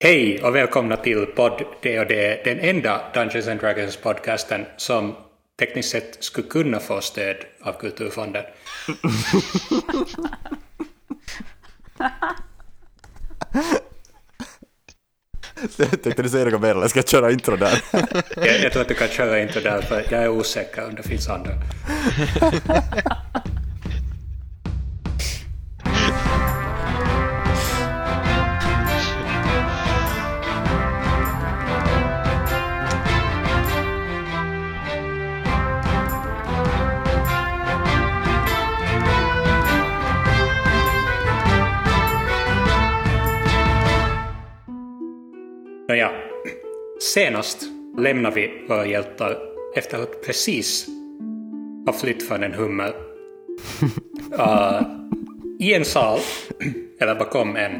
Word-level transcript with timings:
Hej 0.00 0.42
och 0.42 0.54
välkomna 0.54 0.96
till 0.96 1.26
podd 1.26 1.62
det, 1.82 2.44
den 2.44 2.60
enda 2.60 3.00
Dungeons 3.14 3.48
and 3.48 3.60
Dragons 3.60 3.96
podcasten 3.96 4.66
som 4.76 5.16
tekniskt 5.58 5.90
sett 5.90 6.24
skulle 6.24 6.48
kunna 6.48 6.80
få 6.80 7.00
stöd 7.00 7.36
av 7.62 7.72
Kulturfonden. 7.72 8.44
Jag 15.76 15.90
tänkte 16.02 16.22
du 16.22 16.28
säga 16.28 16.44
något 16.44 16.60
mer 16.60 16.70
eller 16.70 16.88
ska 16.88 16.98
jag 16.98 17.08
köra 17.08 17.30
intro 17.30 17.56
där? 17.56 17.82
Jag, 18.36 18.60
jag 18.60 18.72
tror 18.72 18.82
att 18.82 18.88
du 18.88 18.94
kan 18.94 19.08
köra 19.08 19.40
intro 19.40 19.60
där 19.60 19.82
för 19.82 20.04
jag 20.10 20.22
är 20.22 20.28
osäker 20.28 20.84
om 20.84 20.94
det 20.94 21.02
finns 21.02 21.28
andra. 21.28 21.52
Nåja, 45.96 46.12
senast 47.00 47.62
lämnar 47.98 48.30
vi 48.30 48.64
våra 48.68 48.86
hjältar 48.86 49.38
efter 49.76 50.02
att 50.02 50.22
precis 50.26 50.86
ha 51.86 51.92
flytt 51.92 52.28
från 52.28 52.42
en 52.42 52.54
hummel. 52.54 52.92
Uh, 54.32 54.82
I 55.60 55.74
en 55.74 55.84
sal, 55.84 56.18
eller 57.00 57.14
bakom 57.14 57.56
en 57.56 57.72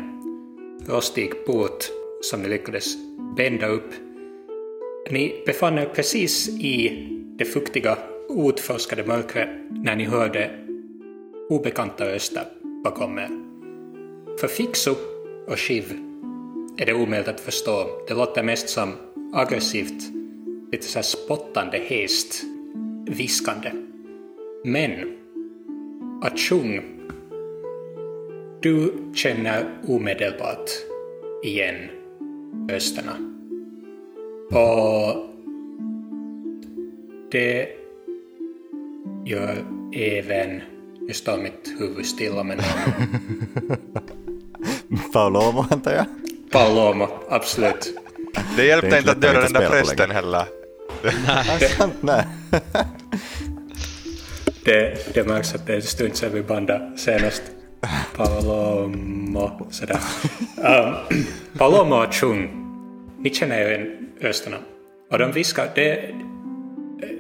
rostig 0.89 1.47
port 1.47 1.85
som 2.23 2.43
ni 2.43 2.49
lyckades 2.49 2.97
bända 3.37 3.67
upp. 3.67 3.91
Ni 5.11 5.43
befann 5.47 5.79
er 5.79 5.91
precis 5.95 6.49
i 6.49 7.07
det 7.39 7.45
fuktiga, 7.45 7.99
outforskade 8.29 9.05
mörkret 9.05 9.49
när 9.71 9.97
ni 9.97 10.05
hörde 10.05 10.51
obekanta 11.49 12.05
röster 12.05 12.45
bakom 12.85 13.19
er. 13.19 13.29
För 14.41 14.49
Fixo 14.49 14.95
och 15.47 15.59
Shiv 15.59 16.07
är 16.79 16.87
det 16.87 16.95
omöjligt 16.95 17.29
att 17.29 17.41
förstå. 17.41 17.87
Det 18.09 18.15
låter 18.15 18.43
mest 18.43 18.69
som 18.69 18.93
aggressivt, 19.33 20.03
lite 20.73 20.87
så 20.87 20.99
här 20.99 21.03
spottande, 21.03 21.79
hest, 21.79 22.43
viskande. 23.07 23.73
Men 24.65 25.17
Att 26.23 26.39
sjunga... 26.39 26.83
du 28.61 28.93
känner 29.15 29.65
omedelbart 29.89 30.71
igen 31.45 31.77
rösterna. 32.69 33.13
Och 34.51 35.27
det 37.31 37.69
gör 39.25 39.65
även... 39.93 40.63
Nu 41.01 41.13
står 41.13 41.39
mitt 41.39 41.75
huvud 41.79 42.07
stilla 42.07 42.43
med 42.43 42.57
namn. 42.57 43.77
Paolomo 45.13 45.65
antar 45.71 45.93
jag? 45.93 46.07
Palomo, 46.57 47.09
absolut. 47.29 47.99
Det 48.57 48.65
hjälpte 48.65 48.99
inte 48.99 49.11
att 49.11 49.21
döda 49.21 49.41
den 49.41 49.53
där 49.53 49.69
prästen 49.69 50.11
heller. 50.11 50.45
Nej. 52.01 52.25
Det, 54.65 55.15
det 55.15 55.25
märks 55.25 55.55
att 55.55 55.67
det 55.67 55.73
är 55.73 55.77
en 55.77 55.83
stund 55.83 56.17
sedan 56.17 56.33
vi 56.33 56.43
bandade 56.43 56.99
senast. 56.99 57.43
Palomo, 58.17 59.69
sådär. 59.71 59.99
Um, 60.57 61.25
Palomo 61.59 62.05
och 62.05 62.15
Chung, 62.15 62.51
ni 63.19 63.35
känner 63.35 63.61
ju 63.61 63.67
igen 63.67 64.09
rösterna. 64.21 64.57
Och 65.11 65.19
de 65.19 65.33
viskar, 65.33 65.69
det, 65.75 66.15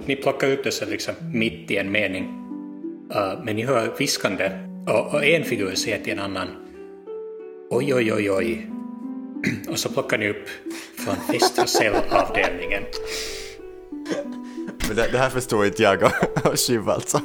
ni 0.06 0.16
plockar 0.16 0.48
ut 0.48 0.64
det 0.64 0.70
så 0.70 0.84
liksom 0.84 1.14
mitt 1.32 1.70
i 1.70 1.76
en 1.76 1.92
mening. 1.92 2.24
Uh, 3.14 3.44
men 3.44 3.56
ni 3.56 3.62
hör 3.62 3.94
viskande. 3.98 4.50
Och, 4.86 5.14
och 5.14 5.24
en 5.24 5.44
figur 5.44 5.74
säger 5.74 5.98
till 6.04 6.12
en 6.12 6.18
annan 6.18 6.48
Oj, 7.70 7.94
oj, 7.94 8.12
oj, 8.12 8.30
oj. 8.30 8.75
Och 9.68 9.78
så 9.78 9.88
plockar 9.88 10.18
ni 10.18 10.28
upp 10.28 10.48
från 10.96 11.14
Västra 11.32 11.66
cellavdelningen. 11.66 12.82
Men 14.88 14.96
det, 14.96 15.08
det 15.12 15.18
här 15.18 15.30
förstår 15.30 15.66
inte 15.66 15.82
jag 15.82 16.02
och, 16.44 16.58
Shiv 16.58 16.90
alltså. 16.90 17.20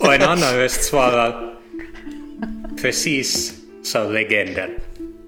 Och 0.00 0.14
en 0.14 0.22
annan 0.22 0.54
röst 0.54 0.84
svarar 0.84 1.58
precis 2.82 3.52
som 3.82 4.12
legenden. 4.12 4.70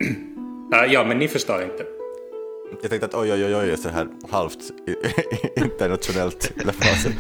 Ja, 0.73 0.87
ja, 0.87 1.05
men 1.05 1.19
ni 1.19 1.29
förstår 1.29 1.63
inte. 1.63 1.85
Jag 2.83 2.91
tänkte 2.91 3.07
att 3.07 3.15
oj 3.15 3.33
oj 3.33 3.45
oj 3.45 3.57
oj, 3.57 3.77
så 3.77 3.89
här 3.89 4.09
halvt 4.31 4.59
internationellt. 5.57 6.43
Säger. 6.43 7.15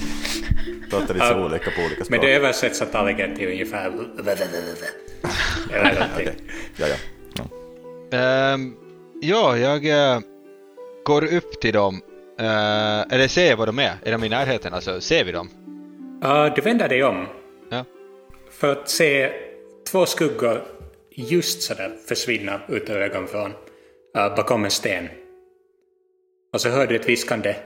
Låter 0.90 1.14
lite 1.14 1.34
olika 1.34 1.70
på 1.70 1.80
olika 1.80 2.04
språk. 2.04 2.10
Men 2.10 2.20
det 2.20 2.34
översätts 2.34 2.82
antagligen 2.82 3.36
till 3.36 3.48
ungefär... 3.48 3.86
Eller 3.86 3.94
någonting. 6.00 6.08
Okej, 6.14 6.34
ja 6.76 6.86
ja. 6.86 6.96
Ehm, 8.12 8.76
ja, 9.20 9.56
jag 9.58 9.86
eh, 9.86 10.20
går 11.04 11.34
upp 11.34 11.60
till 11.60 11.72
dem. 11.72 12.02
Eh, 12.38 13.00
eller 13.00 13.28
ser 13.28 13.50
jag 13.50 13.56
vad 13.56 13.68
de 13.68 13.78
är? 13.78 13.94
Är 14.04 14.12
de 14.12 14.24
i 14.24 14.28
närheten? 14.28 14.74
Alltså, 14.74 15.00
ser 15.00 15.24
vi 15.24 15.32
dem? 15.32 15.50
Ja, 16.22 16.52
du 16.56 16.62
vänder 16.62 16.88
dig 16.88 17.04
om 17.04 17.26
Ja. 17.70 17.84
för 18.50 18.72
att 18.72 18.90
se 18.90 19.32
två 19.90 20.06
skuggor 20.06 20.62
just 21.14 21.62
sådär 21.62 21.96
försvinna 22.08 22.60
ut 22.68 22.90
ur 22.90 22.96
ögonvrån 22.96 23.50
uh, 24.16 24.34
bakom 24.36 24.64
en 24.64 24.70
sten. 24.70 25.08
Och 26.52 26.60
så 26.60 26.68
hör 26.68 26.86
du 26.86 26.96
ett 26.96 27.08
viskande. 27.08 27.56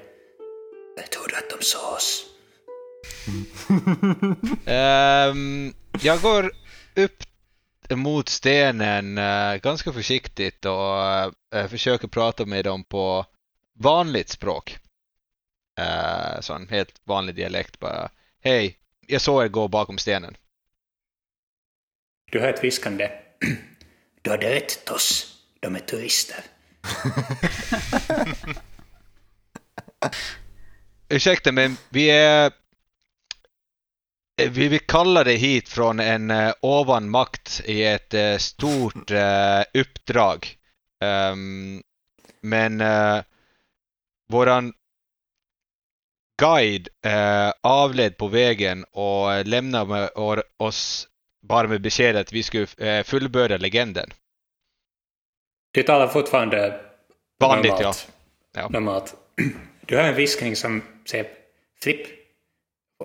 Jag 0.97 1.11
trodde 1.11 1.37
att 1.37 1.51
de 1.59 1.65
såg 1.65 1.93
oss. 1.93 2.27
Ehm, 4.67 5.73
jag 6.03 6.21
går 6.21 6.45
upp 6.97 7.17
mot 7.91 8.29
stenen 8.29 9.19
eh, 9.19 9.57
ganska 9.57 9.93
försiktigt 9.93 10.65
och 10.65 10.99
eh, 11.55 11.69
försöker 11.69 12.09
prata 12.09 12.47
med 12.47 12.65
dem 12.65 12.85
på 12.85 13.27
vanligt 13.75 14.29
språk. 14.29 14.79
Uh, 15.81 16.41
sån 16.41 16.69
helt 16.69 17.01
vanlig 17.05 17.35
dialekt 17.35 17.79
bara. 17.79 18.11
Hej, 18.41 18.79
jag 19.07 19.21
såg 19.21 19.45
er 19.45 19.49
gå 19.49 19.69
bakom 19.69 19.99
stenen. 19.99 20.37
Du 22.33 22.41
hör 22.41 22.49
ett 22.49 22.65
viskande. 22.65 23.11
Du 24.23 24.31
hade 24.31 24.55
rätt 24.55 24.85
Toss. 24.85 25.39
De 25.61 25.77
är 25.77 25.81
turister. 25.81 26.45
Ursäkta, 31.09 31.53
men 31.53 31.77
vi 31.89 32.11
är... 32.11 32.53
Vi 34.37 34.51
blir 34.51 34.79
kallade 34.79 35.33
hit 35.33 35.69
från 35.69 36.01
en 36.01 36.31
uh, 36.31 36.53
ovan 36.61 37.11
makt 37.11 37.63
i 37.65 37.85
ett 37.85 38.15
eh, 38.15 38.37
stort 38.37 39.11
eh, 39.11 39.63
uppdrag. 39.75 40.57
Ehm, 41.01 41.83
men 42.41 42.81
uh, 42.81 43.23
våran 44.29 44.73
guide 46.43 46.89
uh, 47.07 47.53
avled 47.63 48.17
på 48.17 48.29
vägen 48.29 48.85
och 48.85 49.47
lämnade 49.47 49.85
med, 49.85 50.43
oss 50.57 51.09
bara 51.43 51.69
med 51.69 51.81
beskedet 51.81 52.21
att 52.21 52.33
vi 52.33 52.43
skulle 52.43 52.67
fullbörda 53.05 53.57
legenden. 53.57 54.11
Du 55.73 55.83
talar 55.83 56.09
fortfarande 56.09 56.81
Vanligt, 57.41 57.73
normalt. 57.73 58.13
Ja. 58.55 58.69
normalt. 58.69 59.15
Du 59.87 59.97
hör 59.97 60.05
en 60.05 60.15
viskning 60.15 60.57
som 60.57 60.83
säger 61.05 61.27
Flipp, 61.83 62.24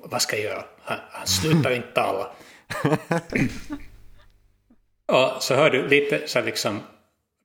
vad 0.05 0.21
ska 0.21 0.35
jag 0.35 0.45
göra? 0.45 0.65
Han, 0.81 0.97
han 1.11 1.27
slutar 1.27 1.71
inte 1.71 1.91
tala. 1.93 2.31
och 5.05 5.43
så 5.43 5.55
hör 5.55 5.69
du 5.69 5.87
lite 5.87 6.27
så 6.27 6.41
liksom 6.41 6.79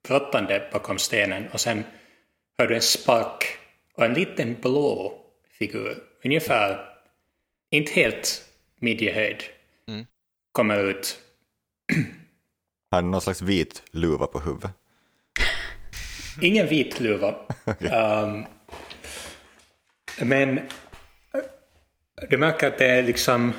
brottande 0.08 0.68
bakom 0.72 0.98
stenen 0.98 1.48
och 1.52 1.60
sen 1.60 1.84
hör 2.58 2.66
du 2.66 2.74
en 2.74 2.82
spark 2.82 3.44
och 3.94 4.04
en 4.04 4.14
liten 4.14 4.56
blå 4.62 5.20
figur, 5.58 5.98
ungefär, 6.24 6.88
inte 7.70 7.92
helt 7.92 8.44
midjehöjd, 8.80 9.42
Mm. 9.88 10.06
kommer 10.52 10.78
ut. 10.78 11.18
Har 12.90 12.98
han 12.98 13.10
någon 13.10 13.20
slags 13.20 13.42
vit 13.42 13.82
luva 13.90 14.26
på 14.26 14.40
huvudet? 14.40 14.70
Ingen 16.42 16.66
vit 16.68 17.00
luva. 17.00 17.34
Um, 17.92 18.44
men 20.22 20.58
eh, 20.58 20.64
du 22.30 22.38
märker 22.38 22.66
att 22.66 22.78
det 22.78 22.86
är 22.86 23.02
liksom... 23.02 23.52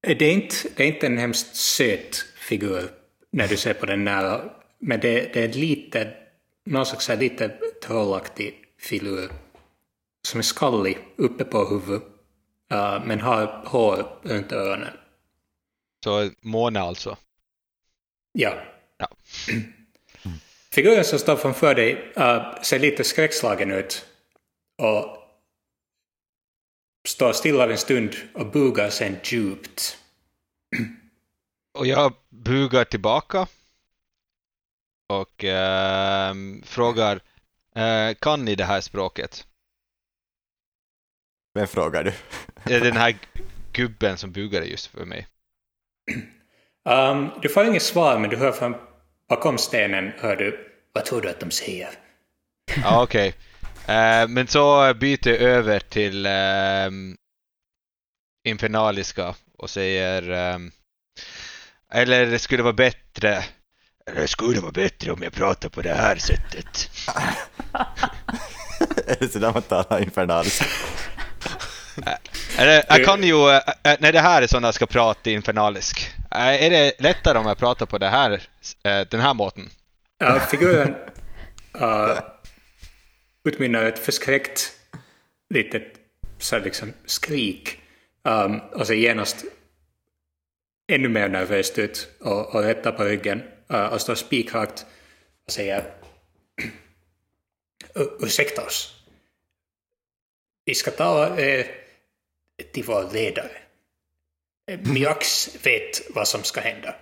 Det 0.00 0.24
är 0.24 0.32
inte, 0.32 0.56
det 0.76 0.82
är 0.82 0.86
inte 0.86 1.06
en 1.06 1.18
hemskt 1.18 1.56
söt 1.56 2.16
figur 2.36 2.90
när 3.32 3.48
du 3.48 3.56
ser 3.56 3.74
på 3.74 3.86
den 3.86 4.04
nära. 4.04 4.50
Men 4.78 5.00
det, 5.00 5.34
det 5.34 5.44
är 5.44 5.48
lite, 5.48 6.14
någon 6.66 6.86
slags 6.86 7.08
lite 7.08 7.48
trollaktig 7.82 8.54
filur. 8.78 9.30
Som 10.28 10.38
är 10.38 10.42
skallig 10.42 10.98
uppe 11.16 11.44
på 11.44 11.64
huvudet. 11.64 12.02
uh, 12.72 13.06
men 13.06 13.20
har 13.20 13.62
hår 13.66 14.06
runt 14.22 14.52
öronen. 14.52 14.92
Så 16.04 16.30
Mona 16.40 16.80
alltså. 16.80 17.16
Ja. 18.32 18.54
Ja. 18.98 19.08
Figuren 20.70 21.04
som 21.04 21.18
står 21.18 21.36
framför 21.36 21.74
dig 21.74 22.12
uh, 22.18 22.62
ser 22.62 22.78
lite 22.78 23.04
skräckslagen 23.04 23.70
ut 23.70 24.06
och 24.78 25.19
står 27.08 27.32
stilla 27.32 27.70
en 27.70 27.78
stund 27.78 28.16
och 28.34 28.46
bugar 28.46 28.90
sen 28.90 29.16
djupt. 29.24 29.98
Och 31.78 31.86
jag 31.86 32.12
bugar 32.28 32.84
tillbaka 32.84 33.46
och 35.08 35.44
eh, 35.44 36.34
frågar 36.64 37.20
eh, 37.76 38.14
kan 38.14 38.44
ni 38.44 38.54
det 38.54 38.64
här 38.64 38.80
språket? 38.80 39.46
Vem 41.54 41.66
frågar 41.66 42.04
du? 42.04 42.12
Det 42.64 42.74
är 42.74 42.80
den 42.80 42.96
här 42.96 43.16
gubben 43.72 44.18
som 44.18 44.32
bugade 44.32 44.66
just 44.66 44.86
för 44.86 45.04
mig. 45.04 45.26
Um, 46.84 47.30
du 47.42 47.48
får 47.48 47.64
inget 47.64 47.82
svar 47.82 48.18
men 48.18 48.30
du 48.30 48.36
hör 48.36 48.52
från 48.52 48.74
bakom 49.28 49.58
stenen 49.58 50.12
hör 50.18 50.36
du 50.36 50.70
vad 50.92 51.04
tror 51.04 51.20
du 51.20 51.28
att 51.28 51.40
de 51.40 51.50
säger? 51.50 51.88
Ja, 52.82 53.02
okej. 53.02 53.34
Eh, 53.86 54.28
men 54.28 54.46
så 54.46 54.94
byter 54.94 55.28
jag 55.28 55.40
över 55.40 55.80
till 55.80 56.26
ehm, 56.26 57.16
infernaliska 58.44 59.34
och 59.58 59.70
säger 59.70 60.30
ehm, 60.30 60.70
eller 61.92 62.26
det 62.26 62.38
skulle 62.38 62.62
vara 62.62 62.72
bättre 62.72 63.44
eller 64.06 64.20
det 64.20 64.28
skulle 64.28 64.60
vara 64.60 64.72
bättre 64.72 65.12
om 65.12 65.22
jag 65.22 65.32
pratar 65.32 65.68
på 65.68 65.82
det 65.82 65.94
här 65.94 66.16
sättet. 66.16 66.90
är 69.06 69.16
det 69.18 69.28
sådär 69.28 69.52
man 69.52 69.62
talar 69.62 70.02
infernaliskt? 70.02 70.64
Eller, 72.58 72.84
jag 72.88 73.04
kan 73.04 73.22
ju, 73.22 73.50
eh, 73.50 73.62
eh, 73.82 73.96
när 74.00 74.12
det 74.12 74.20
här 74.20 74.42
är 74.42 74.46
sådana 74.46 74.66
jag 74.66 74.74
ska 74.74 74.86
prata 74.86 75.30
infernalisk. 75.30 76.10
Eh, 76.30 76.64
är 76.64 76.70
det 76.70 76.92
lättare 76.98 77.38
om 77.38 77.46
jag 77.46 77.58
pratar 77.58 77.86
på 77.86 77.98
det 77.98 78.08
här, 78.08 78.42
eh, 78.82 79.00
den 79.10 79.20
här 79.20 79.34
måten? 79.34 79.70
Uh, 80.24 80.38
figuren 80.38 80.88
uh, 81.80 82.18
utmynnar 83.52 83.84
ett 83.84 83.98
förskräckt 83.98 84.72
litet 85.54 85.82
så 86.38 86.56
här 86.56 86.64
liksom 86.64 86.92
skrik 87.04 87.78
um, 88.22 88.60
och 88.60 88.86
ser 88.86 88.94
genast 88.94 89.44
ännu 90.92 91.08
mer 91.08 91.28
nervöst 91.28 91.78
ut 91.78 92.08
och, 92.20 92.54
och 92.54 92.62
rättar 92.62 92.92
på 92.92 93.04
ryggen 93.04 93.42
uh, 93.72 93.86
och 93.86 94.00
står 94.00 94.14
spikrakt 94.14 94.86
och 95.46 95.52
säger 95.52 95.94
ursäkta 98.20 98.66
oss. 98.66 98.96
Vi 100.64 100.74
ska 100.74 100.90
ta 100.90 101.38
eh, 101.38 101.66
till 102.72 102.84
vår 102.84 103.12
ledare. 103.12 103.50
Eh, 104.70 104.80
Mjax 104.80 105.56
vet 105.66 106.14
vad 106.14 106.28
som 106.28 106.42
ska 106.42 106.60
hända. 106.60 106.94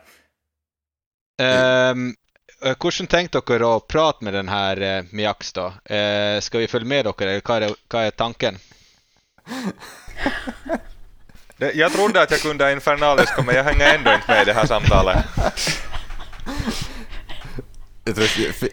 Um, 1.92 2.14
Hvordan 2.58 3.06
tenkte 3.06 3.40
dere 3.46 3.66
å 3.66 3.80
prate 3.80 4.24
med 4.26 4.34
den 4.34 4.48
eh, 4.50 5.04
Miax, 5.14 5.52
da? 5.54 5.72
Eh, 5.84 6.40
skal 6.42 6.60
vi 6.60 6.70
følge 6.70 6.88
med 6.90 7.04
dere, 7.06 7.30
eller 7.30 7.44
hva 7.46 7.56
er, 7.56 7.60
det, 7.60 7.74
hva 7.88 8.06
er 8.06 8.10
tanken? 8.10 8.58
Det, 11.56 11.72
jag 11.72 11.92
trodde 11.92 12.22
att 12.22 12.30
jag 12.30 12.40
kunde 12.40 12.72
infernaliska 12.72 13.42
men 13.42 13.54
jag 13.54 13.64
hänger 13.64 13.94
ändå 13.94 14.12
inte 14.14 14.30
med 14.30 14.42
i 14.42 14.44
det 14.44 14.52
här 14.52 14.66
samtalet. 14.66 15.24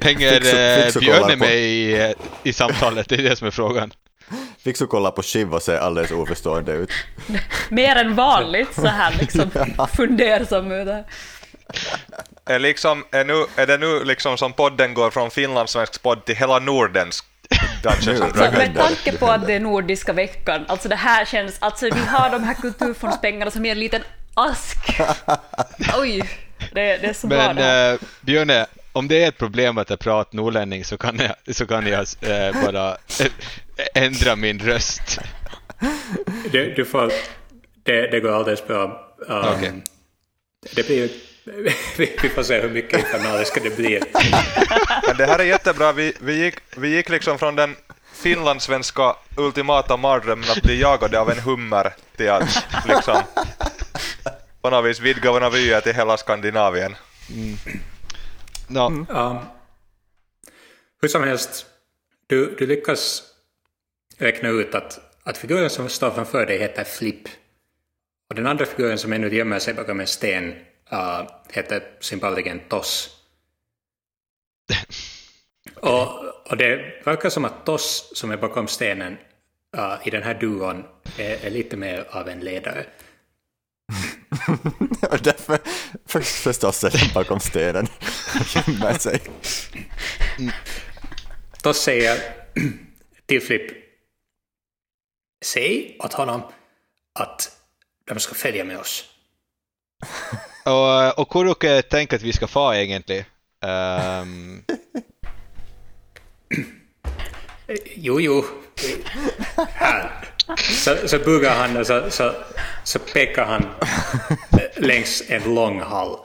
Hänger 0.02 0.34
eh, 0.34 1.00
Björne 1.00 1.36
med 1.36 1.56
i, 1.56 1.94
eh, 2.02 2.12
i 2.44 2.54
samtalet? 2.54 3.10
Det 3.10 3.16
är 3.16 3.24
det 3.24 3.36
som 3.36 3.48
är 3.48 3.52
frågan. 3.52 3.92
Fixu 4.66 4.88
kollar 4.88 5.12
på 5.12 5.24
Shiv 5.24 5.54
och 5.54 5.62
ser 5.62 5.78
alldeles 5.78 6.12
oförstående 6.12 6.72
ut. 6.72 6.92
Mer 7.70 7.96
än 7.96 8.16
vanligt 8.16 8.74
så 8.74 8.88
här 8.88 9.16
liksom 9.20 9.52
fundersam 9.98 10.72
här. 10.72 11.04
Är, 12.46 12.60
liksom, 12.60 13.06
är, 13.12 13.26
nu, 13.26 13.46
är 13.56 13.68
det 13.68 13.78
nu 13.78 14.04
liksom 14.04 14.38
som 14.38 14.54
podden 14.54 14.94
går 14.94 15.12
från 15.12 15.32
finlandssvensk 15.32 16.02
podd 16.02 16.26
till 16.26 16.36
hela 16.36 16.60
Nordens. 16.60 17.24
Så 18.02 18.12
Dragons? 18.12 18.38
med 18.58 18.76
tanke 18.76 19.18
på 19.18 19.28
att 19.28 19.48
det 19.48 19.54
är 19.54 19.60
Nordiska 19.60 20.14
veckan, 20.14 20.66
alltså 20.68 20.90
det 20.90 20.96
här 20.96 21.26
känns, 21.26 21.58
alltså 21.60 21.86
vi 21.86 22.00
har 22.00 22.30
de 22.30 22.44
här 22.44 22.54
kulturfondspengarna 22.54 23.52
som 23.52 23.66
i 23.66 23.70
en 23.70 23.80
liten 23.80 24.02
ask. 24.34 24.78
Oj, 25.98 26.30
det, 26.74 26.98
det 26.98 27.08
är 27.08 27.14
så 27.14 27.28
bra 27.28 27.38
Men 27.38 27.56
det 27.56 27.62
här. 27.64 27.94
eh, 27.94 28.00
Björne, 28.22 28.66
om 28.92 29.08
det 29.08 29.24
är 29.24 29.28
ett 29.28 29.38
problem 29.38 29.78
att 29.78 29.90
jag 29.90 30.00
pratar 30.00 30.38
norrlänning 30.38 30.86
så 30.86 30.98
kan 30.98 31.20
jag, 31.20 31.56
så 31.56 31.68
kan 31.68 31.88
jag 31.88 32.08
eh, 32.22 32.64
bara 32.66 32.92
eh, 32.92 34.04
ändra 34.04 34.36
min 34.36 34.60
röst. 34.60 35.20
Du, 36.52 36.74
du 36.74 36.86
får, 36.86 37.12
det, 37.84 38.08
det 38.12 38.20
går 38.20 38.32
alldeles 38.36 38.68
bra. 38.68 38.84
Um, 39.28 39.46
Okej. 39.56 39.72
Det 40.76 40.88
blir 40.88 41.10
vi 41.98 42.30
får 42.30 42.44
se 42.44 42.62
hur 42.62 42.70
mycket 42.70 43.00
infernaliska 43.00 43.60
det 43.64 43.78
blir. 43.78 44.00
Men 45.08 45.18
det 45.18 45.26
här 45.26 45.40
är 45.40 45.44
jättebra. 45.44 45.92
Vi, 45.94 46.14
vi, 46.22 46.44
gick, 46.44 46.56
vi 46.78 46.96
gick 46.96 47.10
liksom 47.10 47.40
från 47.40 47.56
den 47.56 47.76
finlandssvenska 48.14 49.16
ultimata 49.38 49.98
mardrömmen 49.98 50.50
att 50.50 50.62
bli 50.62 50.82
jagade 50.82 51.20
av 51.20 51.32
en 51.32 51.40
hummer 51.40 51.94
till 52.16 52.30
att 52.30 52.66
liksom 52.88 53.22
på 54.62 54.70
något 54.70 54.86
vis 54.86 55.00
vidga 55.00 55.32
våra 55.32 55.50
vyer 55.50 55.82
till 55.82 55.96
hela 55.96 56.18
Skandinavien. 56.18 56.96
Nå, 58.68 58.88
Um, 58.88 59.38
hur 61.02 61.08
som 61.08 61.24
helst, 61.24 61.66
du, 62.28 62.56
du 62.56 62.68
lyckas 62.68 63.24
räkna 64.18 64.50
ut 64.50 64.76
att, 64.76 65.00
att 65.24 65.38
figuren 65.38 65.70
som 65.70 65.90
står 65.90 66.12
framför 66.12 66.46
dig 66.46 66.60
heter 66.60 66.84
Flip. 66.84 67.28
Och 68.30 68.36
den 68.36 68.48
andra 68.48 68.66
figuren 68.66 68.98
som 68.98 69.14
ännu 69.14 69.36
gömmer 69.36 69.60
sig 69.60 69.74
bakom 69.74 70.00
en 70.00 70.08
sten 70.08 70.56
uh, 70.94 71.28
heter 71.50 71.84
symboliken 72.00 72.62
Toss. 72.70 73.10
och, 75.76 76.26
och 76.50 76.58
det 76.58 77.02
verkar 77.06 77.30
som 77.30 77.46
att 77.46 77.66
Toss 77.66 78.12
som 78.16 78.32
är 78.32 78.38
bakom 78.38 78.68
stenen 78.68 79.18
uh, 79.78 80.08
i 80.08 80.10
den 80.10 80.24
här 80.24 80.34
duon 80.34 80.84
är, 81.18 81.46
är 81.46 81.50
lite 81.50 81.78
mer 81.78 82.08
av 82.10 82.30
en 82.30 82.40
ledare. 82.40 82.86
Och 85.12 85.20
därför 85.24 85.60
för, 86.06 86.22
förstås 86.22 86.84
är 86.84 86.90
den 86.90 87.14
bakom 87.14 87.40
stenen 87.40 87.86
och 88.40 88.56
gömmer 88.56 88.94
sig. 88.94 89.22
Toss 91.62 91.82
säger 91.82 92.18
till 93.26 93.42
Flip 93.42 93.86
Säg 95.46 95.98
åt 96.00 96.14
honom 96.14 96.42
att 97.20 97.62
de 98.06 98.20
ska 98.20 98.36
följa 98.36 98.64
med 98.64 98.80
oss. 98.80 99.10
Och, 100.66 101.20
och 101.20 101.34
hur 101.34 101.56
dere 101.62 101.82
tenker 101.82 102.16
at 102.18 102.22
vi 102.24 102.34
skal 102.34 102.48
få, 102.48 102.74
egentlig? 102.74 103.26
Ehm, 103.66 104.64
Jo, 107.96 108.20
jo. 108.22 108.46
Här. 109.74 110.12
Så, 110.58 111.08
så 111.08 111.20
buggar 111.20 111.56
han 111.56 111.78
och 111.78 111.88
så, 111.88 112.12
så, 112.12 112.34
så 112.84 113.00
pekar 113.00 113.46
han 113.46 113.66
längs 114.78 115.24
en 115.28 115.56
lång 115.56 115.82
hall. 115.82 116.18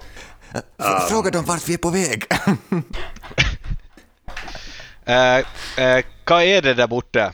F- 0.54 1.08
Fråga 1.10 1.30
dem 1.30 1.44
vart 1.44 1.68
vi 1.68 1.74
är 1.74 1.78
på 1.78 1.90
väg. 1.90 2.24
eh, 5.04 5.38
eh, 5.76 6.04
hva 6.26 6.40
er 6.44 6.60
det 6.62 6.74
der 6.78 6.86
borte 6.90 7.32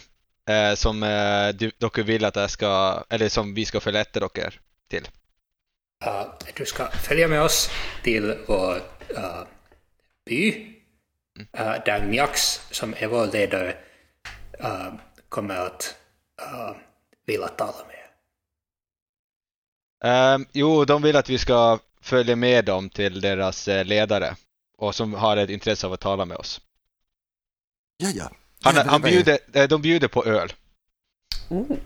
eh, 0.48 0.74
som 0.78 1.02
eh, 1.02 1.48
du, 1.58 1.70
dere 1.80 2.04
vil 2.06 2.24
at 2.24 2.36
jeg 2.36 2.50
skal 2.54 3.02
Eller 3.10 3.28
som 3.28 3.50
vi 3.56 3.64
skal 3.68 3.80
følge 3.84 4.00
etter 4.06 4.28
dere 4.28 4.52
til? 6.06 6.12
Uh, 6.12 6.54
du 6.56 6.66
ska 6.66 6.88
följa 6.90 7.28
med 7.28 7.42
oss 7.42 7.70
till 8.02 8.34
vår 8.46 8.76
uh, 9.10 9.42
by. 10.26 10.72
Uh, 11.58 11.84
där 11.86 12.06
Mjax, 12.06 12.60
som 12.70 12.94
är 12.98 13.06
vår 13.06 13.26
ledare, 13.26 13.74
uh, 14.64 14.94
kommer 15.28 15.56
att 15.56 15.94
uh, 16.42 16.76
vilja 17.26 17.48
tala 17.48 17.86
med. 17.86 17.96
Ehm, 20.04 20.46
jo, 20.52 20.84
de 20.84 21.02
vill 21.02 21.16
att 21.16 21.30
vi 21.30 21.38
ska 21.38 21.78
följa 22.00 22.36
med 22.36 22.64
dem 22.64 22.90
till 22.90 23.20
deras 23.20 23.68
eh, 23.68 23.84
ledare 23.84 24.36
och 24.78 24.94
som 24.94 25.14
har 25.14 25.36
ett 25.36 25.50
intresse 25.50 25.86
av 25.86 25.92
att 25.92 26.00
tala 26.00 26.24
med 26.24 26.36
oss. 26.36 26.60
Ja, 27.96 28.08
ja. 28.08 28.30
Han, 28.62 28.74
Ja, 28.76 28.84
han 28.86 29.02
bjuder, 29.02 29.38
eh, 29.52 29.68
de 29.68 29.82
bjuder 29.82 30.08
på 30.08 30.24
öl. 30.24 30.52
Oh. 31.48 31.76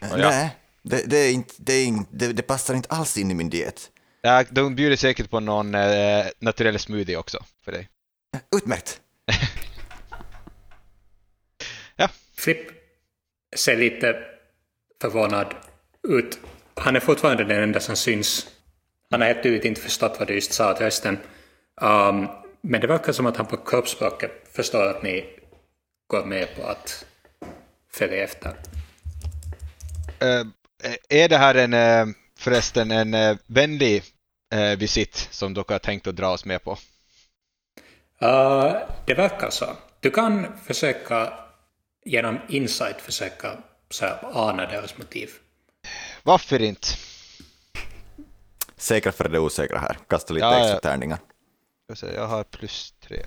Nej, 0.00 0.56
det, 0.82 1.02
det, 1.06 1.16
är 1.16 1.32
inte, 1.32 1.54
det, 1.58 1.72
är 1.72 1.86
inte, 1.86 2.10
det, 2.16 2.32
det 2.32 2.42
passar 2.42 2.74
inte 2.74 2.88
alls 2.88 3.16
in 3.18 3.30
i 3.30 3.34
min 3.34 3.50
diet. 3.50 3.90
Ja, 4.22 4.44
de 4.50 4.74
bjuder 4.74 4.96
säkert 4.96 5.30
på 5.30 5.40
någon 5.40 5.74
eh, 5.74 6.26
naturell 6.38 6.78
smoothie 6.78 7.16
också 7.16 7.44
för 7.64 7.72
dig. 7.72 7.88
Utmärkt. 8.56 9.00
Flipp 12.40 12.70
ser 13.56 13.76
lite 13.76 14.16
förvånad 15.00 15.54
ut. 16.08 16.38
Han 16.74 16.96
är 16.96 17.00
fortfarande 17.00 17.44
den 17.44 17.62
enda 17.62 17.80
som 17.80 17.96
syns. 17.96 18.46
Han 19.10 19.20
har 19.20 19.28
helt 19.28 19.46
ut 19.46 19.64
inte 19.64 19.80
förstått 19.80 20.16
vad 20.18 20.28
du 20.28 20.34
just 20.34 20.52
sa 20.52 20.74
till 20.74 20.84
rösten. 20.84 21.18
Um, 21.80 22.28
men 22.60 22.80
det 22.80 22.86
verkar 22.86 23.12
som 23.12 23.26
att 23.26 23.36
han 23.36 23.46
på 23.46 23.56
kroppsspråket 23.56 24.30
förstår 24.52 24.86
att 24.86 25.02
ni 25.02 25.24
går 26.06 26.24
med 26.24 26.56
på 26.56 26.66
att 26.66 27.06
följa 27.92 28.24
efter. 28.24 28.54
Eh, 30.20 30.44
är 31.08 31.28
det 31.28 31.36
här 31.36 31.54
en, 31.54 31.74
eh, 31.74 32.14
förresten 32.38 32.90
en 32.90 33.14
eh, 33.14 33.36
vänlig 33.46 34.02
eh, 34.52 34.78
visit 34.78 35.28
som 35.30 35.54
dere 35.54 35.64
har 35.68 35.78
tänkt 35.78 36.06
att 36.06 36.16
dra 36.16 36.28
oss 36.28 36.44
med 36.44 36.64
på? 36.64 36.78
Uh, 38.22 38.76
det 39.06 39.14
verkar 39.14 39.50
så. 39.50 39.76
Du 40.00 40.10
kan 40.10 40.58
försöka 40.64 41.32
genom 42.04 42.38
insight 42.48 43.00
försöka 43.00 43.58
så 43.90 44.04
här, 44.04 44.18
ana 44.32 44.66
deras 44.66 44.98
motiv. 44.98 45.30
Varför 46.22 46.62
inte? 46.62 46.88
Säkra 48.76 49.12
för 49.12 49.28
det 49.28 49.38
osäkra 49.38 49.78
här. 49.78 49.98
Kasta 50.08 50.34
lite 50.34 50.46
Ja, 50.46 50.58
extra 50.58 50.74
ja. 50.74 50.80
tärningar. 50.80 51.18
Jag 52.14 52.26
har 52.26 52.44
plus 52.44 52.94
tre. 53.00 53.26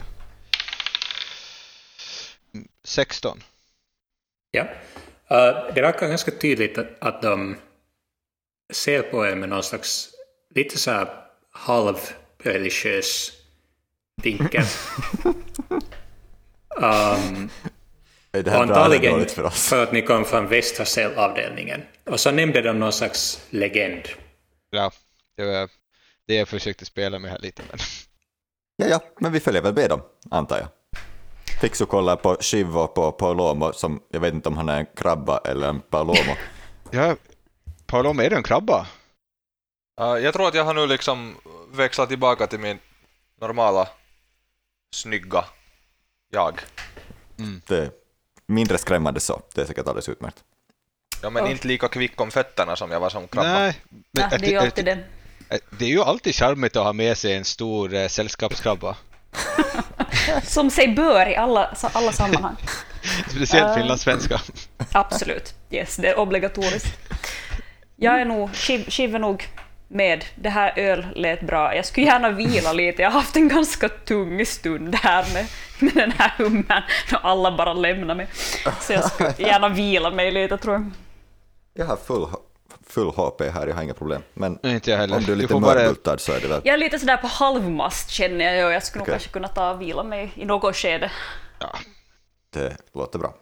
Mm, 2.53 2.67
16. 2.83 3.43
Ja. 4.51 4.67
Uh, 5.31 5.73
det 5.75 5.81
verkar 5.81 6.07
ganska 6.07 6.31
tydligt 6.31 6.77
att, 6.77 6.87
att 6.99 7.21
de 7.21 7.55
ser 8.73 9.01
på 9.01 9.25
er 9.25 9.35
med 9.35 9.49
någon 9.49 9.63
slags 9.63 10.09
lite 10.55 10.77
så 10.77 10.91
här 10.91 11.07
halvreligiös 11.51 13.31
vinkel. 14.23 14.63
um, 16.75 17.49
det 18.31 18.49
här 18.49 18.61
antagligen 18.61 19.25
för 19.25 19.43
oss? 19.43 19.69
för 19.69 19.83
att 19.83 19.91
ni 19.91 20.01
kom 20.01 20.25
från 20.25 20.47
västra 20.47 20.85
cellavdelningen. 20.85 21.81
Och 22.03 22.19
så 22.19 22.31
nämnde 22.31 22.61
de 22.61 22.79
någon 22.79 22.93
slags 22.93 23.47
legend. 23.49 24.01
Ja, 24.69 24.91
det 25.37 25.45
var 25.45 25.69
det 26.27 26.35
jag 26.35 26.47
försökte 26.47 26.85
spela 26.85 27.19
med 27.19 27.31
här 27.31 27.39
lite. 27.39 27.63
Men... 27.69 27.79
Ja, 28.75 28.87
ja, 28.87 29.03
men 29.19 29.31
vi 29.31 29.39
följer 29.39 29.61
väl 29.61 29.73
med 29.73 29.89
dem, 29.89 30.01
antar 30.31 30.57
jag. 30.57 30.67
Fixo 31.61 31.85
kollar 31.85 32.15
på 32.15 32.37
Shiv 32.39 32.77
och 32.77 32.93
på 32.93 33.11
Paulomo, 33.11 33.73
som 33.73 34.01
jag 34.11 34.19
vet 34.19 34.33
inte 34.33 34.49
om 34.49 34.57
han 34.57 34.69
är 34.69 34.79
en 34.79 34.85
krabba 34.95 35.37
eller 35.37 35.67
en 35.67 35.81
Paulomo. 35.81 36.35
Ja, 36.91 37.15
Paolo, 37.85 38.21
är 38.21 38.29
du 38.29 38.35
en 38.35 38.43
krabba? 38.43 38.87
Uh, 40.01 40.07
jag 40.23 40.33
tror 40.33 40.47
att 40.47 40.53
jag 40.53 40.63
har 40.65 40.73
nu 40.73 40.87
liksom 40.87 41.35
växlat 41.71 42.09
tillbaka 42.09 42.47
till 42.47 42.59
min 42.59 42.79
normala, 43.41 43.87
snygga 44.95 45.45
jag. 46.31 46.61
Det 47.67 47.77
är 47.77 47.91
mindre 48.45 48.77
skrämmande 48.77 49.19
så, 49.19 49.41
det 49.53 49.61
är 49.61 49.65
säkert 49.65 49.87
alldeles 49.87 50.09
utmärkt. 50.09 50.43
Ja, 51.21 51.29
men 51.29 51.43
Oj. 51.43 51.51
inte 51.51 51.67
lika 51.67 51.87
kvick 51.87 52.21
om 52.21 52.31
fötterna 52.31 52.75
som 52.75 52.91
jag 52.91 52.99
var 52.99 53.09
som 53.09 53.27
krabba. 53.27 53.53
Nej, 53.53 53.81
men 53.89 54.29
Ja, 54.31 54.37
det 54.37 54.47
är 54.47 54.51
ju 54.51 54.57
alltid 54.57 54.85
det. 54.85 55.03
det 55.69 55.85
är 55.85 55.89
ju 55.89 56.01
alltid 56.01 56.35
charmigt 56.35 56.75
att 56.75 56.83
ha 56.83 56.93
med 56.93 57.17
sig 57.17 57.33
en 57.33 57.45
stor 57.45 57.93
eh, 57.93 58.07
sällskapskrabba. 58.07 58.95
Som 60.43 60.69
sig 60.71 60.87
bör 60.87 61.29
i 61.29 61.35
alla, 61.35 61.75
alla 61.93 62.11
sammanhang. 62.11 62.55
Speciellt 63.29 63.67
Ah. 63.71 63.75
finlandssvenska. 63.75 64.41
Absolut. 64.91 65.53
Yes, 65.71 65.95
det 65.95 66.07
är 66.09 66.19
obligatoriskt. 66.19 66.97
Jag 67.95 68.21
är 68.21 68.25
nog, 68.25 68.55
Shiv, 68.55 68.89
Shiv 68.89 69.15
är 69.15 69.19
nog 69.19 69.47
med. 69.87 70.25
Det 70.35 70.49
här 70.49 70.73
öl 70.75 71.07
lät 71.15 71.41
bra. 71.41 71.75
Jag 71.75 71.85
skulle 71.85 72.05
gärna 72.07 72.29
vila 72.29 72.73
lite. 72.73 73.01
Jag 73.01 73.11
har 73.11 73.19
haft 73.19 73.35
en 73.35 73.47
ganska 73.47 73.89
tung 73.89 74.45
stund 74.45 74.95
här 74.95 75.25
med, 75.33 75.45
med 75.79 75.93
den 75.93 76.11
här 76.11 76.31
hummern 76.37 76.83
och 77.13 77.19
alla 77.29 77.57
bara 77.57 77.73
lämnar 77.73 78.15
mig. 78.15 78.27
Så 78.81 78.93
jag 78.93 79.11
skulle 79.11 79.33
gärna 79.37 79.69
vila 79.69 80.09
mig 80.11 80.31
lite 80.31 80.57
tror 80.57 80.73
jag. 80.75 80.91
Jag 81.73 81.85
har 81.85 81.97
full, 81.97 82.27
full 82.93 83.09
HP 83.09 83.41
här, 83.41 83.67
jag 83.67 83.75
har 83.75 83.83
inga 83.83 83.93
problem. 83.93 84.21
Men 84.33 84.59
inte 84.65 84.91
jag 84.91 84.97
heller. 84.97 85.15
om 85.17 85.23
du 85.23 85.31
är 85.31 85.35
Du 85.35 85.41
lite 85.41 85.53
får 85.53 85.59
bara- 85.59 85.75
mörbultad 85.75 86.17
så 86.17 86.31
är 86.31 86.39
det 86.41 86.47
väl... 86.47 86.61
Jag 86.63 86.73
är 86.73 86.77
lite 86.77 86.99
sådär 86.99 87.17
på 87.17 87.27
halvmast 87.27 88.09
känner 88.09 88.53
jag 88.53 88.67
och 88.67 88.73
jag 88.73 88.83
skulle 88.83 88.99
nog 88.99 89.03
Okej. 89.07 89.13
kanske 89.13 89.29
kunna 89.29 89.47
ta 89.47 89.71
och 89.71 89.81
vila 89.81 90.03
mig 90.03 90.31
i 90.35 90.45
något 90.45 90.75
skede. 90.75 91.11
Ja. 91.59 91.69
Det 92.53 92.77
låter 92.93 93.19
bra. 93.19 93.33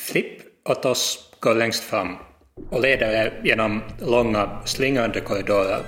Flipp 0.00 0.38
och 0.68 0.82
Toss 0.82 1.18
går 1.40 1.54
längst 1.54 1.84
fram 1.84 2.16
och 2.70 2.80
leder 2.80 3.06
er 3.10 3.40
genom 3.44 3.82
långa 4.00 4.60
slingrande 4.64 5.20
korridorer 5.20 5.82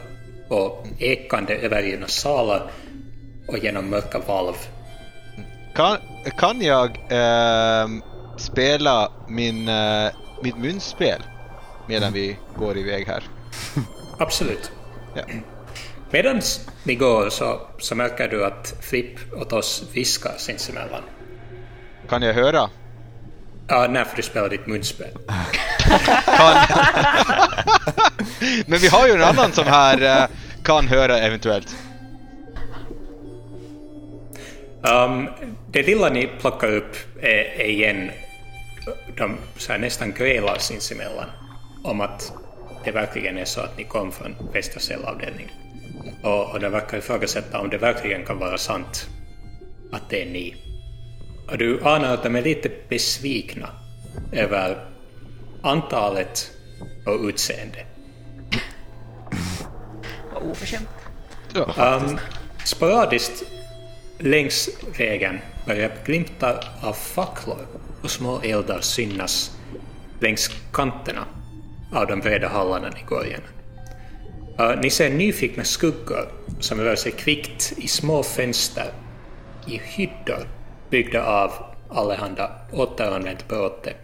och 0.49 0.87
ekande 0.99 1.55
övergivna 1.57 2.07
salar 2.07 2.71
och 3.49 3.59
genom 3.59 3.91
mörka 3.91 4.19
valv. 4.19 4.55
Kan, 5.75 5.97
kan 6.39 6.61
jag 6.63 7.07
ehm, 7.11 8.03
spela 8.39 9.13
min, 9.29 9.69
eh, 9.69 10.11
mitt 10.43 10.57
munspel 10.57 11.23
medan 11.91 12.13
vi 12.13 12.37
går 12.57 12.79
iväg 12.79 13.07
här? 13.07 13.23
Absolut. 14.19 14.71
Ja. 15.15 15.23
Medan 16.11 16.41
ni 16.85 16.95
går 16.95 17.31
så, 17.31 17.61
så 17.79 17.95
märker 17.95 18.29
du 18.29 18.45
att 18.45 18.75
Flipp 18.81 19.33
och 19.33 19.49
Toss 19.49 19.85
viskar 19.93 20.35
sinsemellan. 20.39 21.03
Kan 22.09 22.23
jag 22.23 22.35
höra? 22.35 22.71
Ja, 23.69 23.87
när 23.91 24.05
får 24.05 24.17
du 24.17 24.23
spela 24.23 24.49
ditt 24.49 24.67
munspel? 24.67 25.09
Men 28.67 28.79
vi 28.79 28.89
har 28.89 29.07
ju 29.07 29.13
en 29.13 29.23
annan 29.23 29.53
som 29.53 29.67
här 29.67 30.03
eh, 30.03 30.29
kan 30.65 30.89
höra 30.89 31.19
eventuellt. 31.19 31.77
Um, 34.83 35.29
det 35.71 35.83
lilla 35.83 36.09
ni 36.09 36.31
plockar 36.41 36.73
upp 36.73 36.97
är, 37.21 37.61
är 37.61 37.69
igen 37.69 38.11
de 39.17 39.37
så 39.57 39.73
här, 39.73 39.79
nästan 39.79 40.13
grälar 40.13 40.59
sinsemellan 40.59 41.27
om 41.83 42.01
att 42.01 42.33
det 42.85 42.91
verkligen 42.91 43.39
är 43.39 43.45
så 43.45 43.61
att 43.61 43.79
ni 43.79 43.85
kom 43.85 44.13
från 44.13 44.37
västra 44.53 44.81
cellavdelningen. 44.81 45.51
Och, 46.23 46.51
och 46.51 46.61
de 46.61 46.69
verkar 46.69 46.99
ifrågasätta 46.99 47.61
om 47.61 47.71
det 47.71 47.79
verkligen 47.79 48.25
kan 48.25 48.39
vara 48.39 48.59
sant 48.59 49.09
att 49.93 50.11
det 50.11 50.23
är 50.23 50.27
ni. 50.31 50.57
Och 51.51 51.59
du 51.59 51.81
anar 51.83 52.15
att 52.15 52.23
de 52.23 52.37
är 52.37 52.43
lite 52.43 52.71
besvikna 52.89 53.69
över 54.33 54.87
antalet 55.63 56.51
och 57.07 57.21
utseende. 57.21 57.87
Vad 60.35 60.51
oförskämt. 60.51 60.89
Um, 61.55 62.19
sporadiskt 62.65 63.43
längs 64.19 64.69
vägen 64.99 65.41
börjar 65.67 65.93
glimtar 66.05 66.65
av 66.83 66.93
facklor 66.93 67.67
och 68.03 68.11
små 68.11 68.41
eldar 68.41 68.81
synas 68.81 69.57
längs 70.21 70.51
kanterna 70.73 71.27
av 71.93 72.07
de 72.07 72.21
breda 72.21 72.49
hallarna 72.49 72.89
ni 72.89 73.03
går 73.03 73.27
igenom. 73.27 73.49
Uh, 74.61 74.71
äh, 74.71 74.81
ni 74.81 74.91
ser 74.91 75.11
nyfikna 75.11 75.65
skuggor 75.65 76.29
som 76.61 76.81
rör 76.81 76.97
sig 76.97 77.13
kvickt 77.13 77.73
i 77.77 77.89
små 77.89 78.23
fönster 78.23 78.93
i 79.67 79.81
hyddor 79.85 80.49
byggda 80.91 81.25
av 81.25 81.53
allehanda 81.89 82.51
återanvänt 82.73 83.49
bråte 83.49 83.95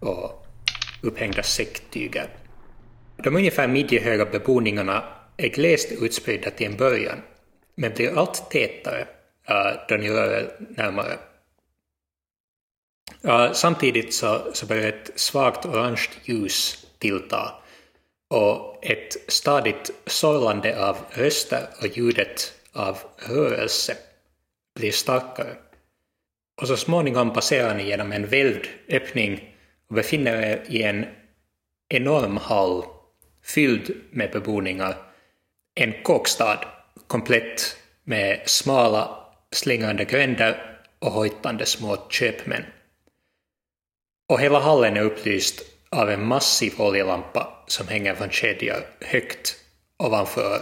och 0.00 0.46
upphängda 1.02 1.42
säcktyger. 1.42 2.28
De 3.16 3.36
ungefär 3.36 3.68
midjehöga 3.68 4.24
beboningarna 4.24 5.04
är 5.36 5.48
glest 5.48 5.92
utspridda 5.92 6.50
till 6.50 6.66
en 6.66 6.76
början, 6.76 7.22
men 7.74 7.94
blir 7.94 8.18
allt 8.18 8.50
tätare 8.50 9.00
uh, 9.50 9.80
då 9.88 9.94
ni 9.94 10.10
rör 10.10 10.38
er 10.38 10.50
närmare. 10.58 11.18
Uh, 13.24 13.52
samtidigt 13.52 14.14
så, 14.14 14.40
så 14.52 14.66
börjar 14.66 14.88
ett 14.88 15.10
svagt 15.14 15.66
orange 15.66 16.08
ljus 16.24 16.85
tillta 16.98 17.52
och 18.28 18.86
ett 18.86 19.16
stadigt 19.32 19.90
sorlande 20.06 20.88
av 20.88 20.96
röster 21.10 21.68
och 21.80 21.86
ljudet 21.86 22.52
av 22.72 22.98
rörelse 23.16 23.96
blir 24.74 24.92
starkare. 24.92 25.56
Och 26.60 26.68
så 26.68 26.76
småningom 26.76 27.32
passerar 27.32 27.74
ni 27.74 27.88
genom 27.88 28.12
en 28.12 28.26
välvd 28.26 28.66
öppning 28.88 29.54
och 29.88 29.94
befinner 29.94 30.42
er 30.42 30.64
i 30.68 30.82
en 30.82 31.06
enorm 31.88 32.36
hall 32.36 32.84
fylld 33.42 33.96
med 34.10 34.30
beboningar. 34.32 34.96
En 35.74 36.02
kåkstad 36.02 36.64
komplett 37.06 37.76
med 38.04 38.42
smala 38.46 39.24
slingrande 39.50 40.04
gränder 40.04 40.80
och 40.98 41.12
hojtande 41.12 41.66
små 41.66 41.96
köpmän. 42.10 42.64
Och 44.28 44.40
hela 44.40 44.58
hallen 44.58 44.96
är 44.96 45.02
upplyst 45.02 45.75
av 45.96 46.10
en 46.10 46.26
massiv 46.26 46.80
oljelampa 46.80 47.64
som 47.66 47.88
hänger 47.88 48.14
från 48.14 48.30
kedjor 48.30 48.86
högt 49.00 49.56
ovanför 49.98 50.60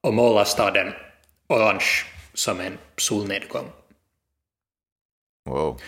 och 0.00 0.14
målar 0.14 0.44
staden 0.44 0.92
orange 1.48 2.04
som 2.34 2.60
en 2.60 2.78
solnedgång. 2.96 3.66
Wow. 5.50 5.80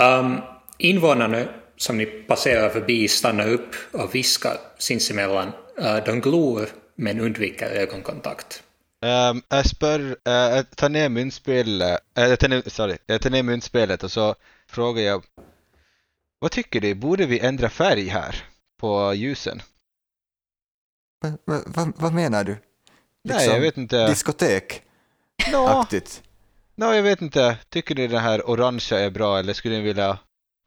Um, 0.00 0.40
invånarna 0.78 1.44
som 1.76 1.96
ni 1.96 2.06
passerar 2.06 2.68
förbi 2.68 3.08
stannar 3.08 3.48
upp 3.48 3.74
och 3.92 4.14
viskar 4.14 4.56
sinsemellan. 4.78 5.52
Uh, 5.78 6.04
de 6.04 6.20
glor 6.20 6.68
men 6.94 7.20
undviker 7.20 7.70
ögonkontakt. 7.70 8.62
Um, 9.02 9.42
jag 9.48 9.66
spör, 9.66 10.00
uh, 10.00 10.14
jag 10.24 10.70
tar 10.76 10.88
ner 10.88 11.08
munspelet, 11.08 12.00
uh, 12.18 12.24
jag, 12.24 12.38
tar 12.38 12.48
ner, 12.48 12.62
sorry, 12.66 12.96
jag 13.06 13.22
tar 13.22 13.30
ner 13.30 13.42
munspelet 13.42 14.02
och 14.02 14.10
så 14.10 14.34
frågar 14.66 15.02
jag 15.02 15.24
Vad 16.42 16.50
tycker 16.50 16.80
du, 16.80 16.94
borde 16.94 17.26
vi 17.26 17.40
ändra 17.40 17.70
färg 17.70 18.08
här 18.08 18.44
på 18.76 19.14
ljusen? 19.14 19.62
Va, 21.22 21.32
va, 21.44 21.62
va, 21.66 21.92
vad 21.96 22.12
menar 22.12 22.44
du? 22.44 22.56
Nej, 23.24 23.46
jag 23.46 23.60
vet 23.60 23.76
inte. 23.76 24.06
Diskotek-aktigt? 24.06 26.22
Nå, 26.74 26.86
no, 26.86 26.94
jag 26.94 27.02
vet 27.02 27.22
inte. 27.22 27.58
Tycker 27.68 27.94
du 27.94 28.08
den 28.08 28.20
här 28.22 28.50
orangea 28.50 28.98
är 28.98 29.10
bra 29.10 29.38
eller 29.38 29.52
skulle 29.52 29.76
ni 29.76 29.82
vilja 29.82 30.18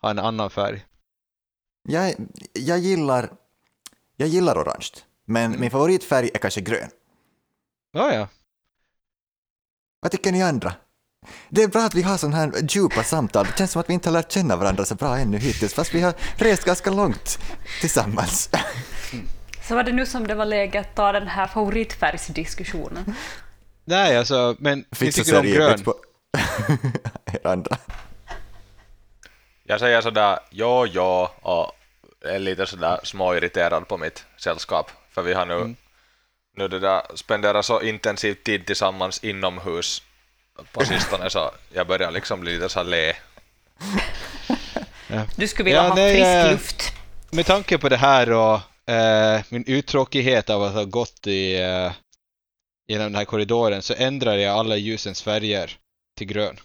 ha 0.02 0.10
en 0.10 0.20
annan 0.20 0.50
färg? 0.50 0.86
Jag, 1.90 2.16
jag, 2.54 2.80
gillar, 2.80 3.30
jag 4.16 4.30
gillar 4.30 4.58
orange, 4.64 4.90
men 5.26 5.46
Mm. 5.46 5.60
min 5.62 5.72
favoritfärg 5.72 6.30
är 6.34 6.40
kanske 6.40 6.62
grön. 6.62 6.90
Ja, 7.92 8.14
ja. 8.14 8.28
Vad 10.00 10.12
tycker 10.12 10.32
ni 10.32 10.44
andra? 10.44 10.74
Det 11.50 11.64
är 11.64 11.68
bra 11.68 11.82
att 11.82 11.96
vi 11.96 12.02
har 12.02 12.18
sådana 12.18 12.38
här 12.38 12.52
djupa 12.70 13.04
samtal. 13.04 13.46
Det 13.46 13.58
känns 13.58 13.72
som 13.72 13.80
att 13.80 13.90
vi 13.90 13.94
inte 13.94 14.10
har 14.10 14.14
lärt 14.14 14.32
känna 14.32 14.56
varandra 14.56 14.86
så 14.86 14.96
bra 14.96 15.18
ännu 15.18 15.38
hittills, 15.38 15.74
fast 15.74 15.94
vi 15.94 16.02
har 16.02 16.14
rest 16.38 16.64
ganska 16.66 16.90
långt 16.90 17.40
tillsammans. 17.82 18.50
Så 19.68 19.76
var 19.76 19.84
det 19.84 19.92
nu 19.92 20.06
som 20.06 20.28
det 20.28 20.36
var 20.36 20.46
läge 20.46 20.80
att 20.80 20.96
ta 20.96 21.12
den 21.12 21.28
här 21.28 21.48
favoritfärgsdiskussionen. 21.48 23.16
Nej, 23.86 24.18
alltså, 24.18 24.56
men 24.60 24.80
ni 24.80 24.86
Fixa 24.92 25.24
tycker 25.24 25.40
om 25.40 25.46
grön. 25.46 25.84
på 25.84 25.96
er 27.26 27.48
andra. 27.48 27.78
Jag 29.64 29.80
säger 29.80 30.02
sådär 30.02 30.40
jo, 30.52 30.86
jo 30.86 31.28
och 31.42 31.72
är 32.26 32.40
lite 32.40 32.66
sådär 32.66 33.00
småirriterad 33.04 33.88
på 33.88 33.98
mitt 33.98 34.26
sällskap. 34.38 34.92
För 35.12 35.22
vi 35.22 35.34
har 35.34 35.46
nu, 35.46 35.76
nu 36.58 36.68
det 36.68 36.80
där 36.80 37.02
spenderat 37.16 37.66
så 37.66 37.82
intensiv 37.82 38.34
tid 38.34 38.66
tillsammans 38.66 39.24
inomhus 39.24 40.04
på 40.72 40.86
sistone 40.86 41.30
så 41.30 41.52
jag 41.74 41.88
börjar 41.88 42.12
liksom 42.12 42.40
bli 42.42 42.54
lite 42.54 42.70
så 42.70 42.84
le. 42.84 43.14
Du 45.36 45.48
skulle 45.48 45.64
vilja 45.64 45.84
Ja, 45.84 45.88
ha 45.88 45.96
nej, 45.96 46.14
frisk 46.14 46.26
eh, 46.28 46.52
luft. 46.52 46.94
Med 47.32 47.46
tanke 47.46 47.78
på 47.78 47.90
det 47.90 47.98
här 47.98 48.32
och 48.32 48.60
eh, 48.94 49.42
min 49.50 49.64
uttråkighet 49.68 50.50
av 50.50 50.64
att 50.64 50.74
ha 50.74 50.84
gått 50.84 51.28
i, 51.28 51.62
eh, 51.62 51.92
genom 52.88 53.06
den 53.06 53.16
här 53.16 53.26
korridoren 53.26 53.82
så 53.82 53.94
ändrar 53.98 54.36
jag 54.36 54.58
alla 54.58 54.76
ljusens 54.76 55.22
färger 55.22 55.78
till 56.18 56.28
grön. 56.28 56.58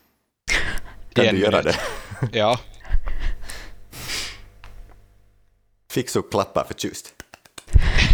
Kan 1.14 1.34
du 1.34 1.40
göra 1.40 1.62
minut. 1.62 1.76
det? 2.20 2.38
Ja. 2.38 2.58
Fixo 5.92 6.22
klappar 6.22 6.64
förtjust. 6.64 7.14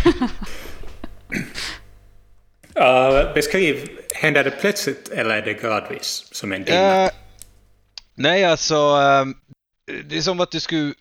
Uh, 2.78 3.34
beskriv, 3.34 3.88
händer 4.14 4.44
det 4.44 4.50
plötsligt 4.50 5.08
eller 5.08 5.36
är 5.36 5.42
det 5.42 5.54
gradvis 5.54 6.28
som 6.32 6.52
en 6.52 6.64
dimma? 6.64 6.78
Eh, 7.04 7.10
nej, 8.14 8.44
alltså 8.44 8.74
ehm, 8.76 9.36
det 10.04 10.16
är 10.16 10.20
som 10.22 10.40
att 10.40 10.50
du 10.50 10.60
skulle 10.60 10.94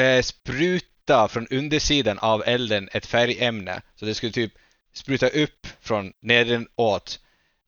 eh, 0.00 0.22
spruta 0.22 1.28
från 1.28 1.46
undersidan 1.50 2.18
av 2.18 2.42
elden 2.46 2.88
ett 2.92 3.06
färgämne. 3.06 3.82
Så 3.96 4.04
det 4.04 4.14
skulle 4.14 4.32
typ 4.32 4.52
spruta 4.92 5.28
upp 5.28 5.66
från 5.80 6.12
nedanåt 6.20 7.18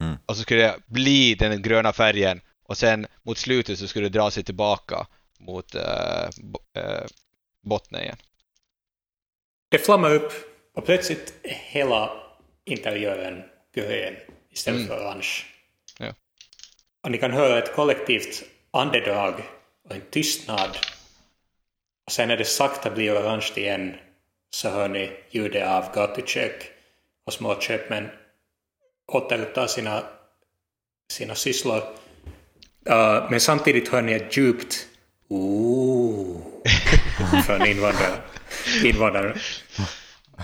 Mm. 0.01 0.17
och 0.27 0.37
så 0.37 0.43
skulle 0.43 0.63
det 0.63 0.77
bli 0.87 1.35
den 1.35 1.63
gröna 1.63 1.93
färgen 1.93 2.41
och 2.63 2.79
sen 2.79 3.07
mot 3.23 3.39
slutet 3.39 3.79
så 3.79 3.89
skulle 3.89 4.09
det 4.09 4.19
dra 4.19 4.31
sig 4.31 4.45
tillbaka 4.45 5.07
mot 5.39 5.75
eh, 5.75 6.29
bo- 6.37 6.59
botten 7.63 8.01
igen. 8.01 8.17
Det 9.71 9.79
flammar 9.79 10.15
upp 10.15 10.33
och 10.75 10.87
plötsligt 10.87 11.35
hela 11.43 12.11
interiören 12.65 13.43
grön 13.75 14.17
istället 14.51 14.81
Mm. 14.81 14.89
för 14.89 15.05
orange. 15.05 15.29
Ja. 15.99 16.15
Och 17.03 17.11
ni 17.11 17.19
kan 17.19 17.31
höra 17.33 17.59
ett 17.59 17.75
kollektivt 17.75 18.43
andedrag 18.71 19.35
och 19.89 19.95
en 19.95 20.03
tystnad. 20.11 20.79
Och 22.07 22.13
sen 22.13 22.29
när 22.29 22.37
det 22.37 22.45
sakta 22.45 22.91
blir 22.91 23.13
orange 23.17 23.53
igen 23.57 23.95
så 24.51 24.69
hör 24.71 24.89
ni 24.89 25.11
ljudet 25.31 25.69
av 25.69 25.95
gatukök 25.95 26.71
och 27.27 27.33
små 27.33 27.61
köpmän 27.61 28.09
återuppta 29.07 29.69
sina, 29.69 30.03
sina 31.13 31.35
sysslor. 31.35 31.83
Uh, 32.91 33.31
men 33.31 33.41
samtidigt 33.41 33.89
hör 33.89 34.03
ni 34.03 34.13
ett 34.13 34.37
djupt 34.37 34.89
ooh 35.29 36.41
från 37.47 37.67
invandrare. 37.67 38.17
invandrare. 38.85 39.37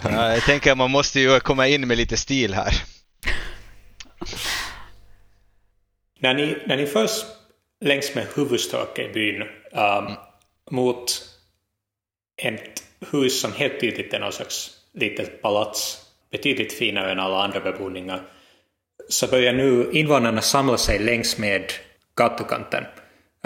Ja, 0.05 0.33
jag 0.33 0.43
tänker 0.43 0.73
att 0.73 0.79
man 0.79 0.91
måste 0.91 1.21
ju 1.21 1.41
komma 1.41 1.67
in 1.67 1.89
med 1.89 1.97
lite 1.97 2.17
stil 2.17 2.55
här. 2.55 2.73
När 6.19 6.35
ni, 6.35 6.57
när 6.67 6.77
ni 6.77 6.87
förs 6.87 7.25
längs 7.85 8.15
med 8.15 8.27
huvudstråket 8.35 9.11
i 9.11 9.13
byn 9.13 9.43
um, 9.73 10.15
mot 10.71 11.23
ett 12.43 12.83
hus 13.13 13.41
som 13.41 13.53
helt 13.53 13.81
tydligt 13.81 14.15
är 14.15 14.21
någon 14.21 14.33
slags 14.33 14.71
litet 14.95 15.43
palats, 15.43 16.07
betydligt 16.31 16.73
finare 16.73 17.13
än 17.13 17.21
alla 17.21 17.45
andra 17.45 17.61
beboningar, 17.61 18.23
så 19.09 19.27
börjar 19.27 19.53
nu 19.53 19.91
invånarna 19.93 20.41
samla 20.41 20.77
sig 20.77 20.99
längs 20.99 21.39
med 21.39 21.73
gatukanten 22.17 22.85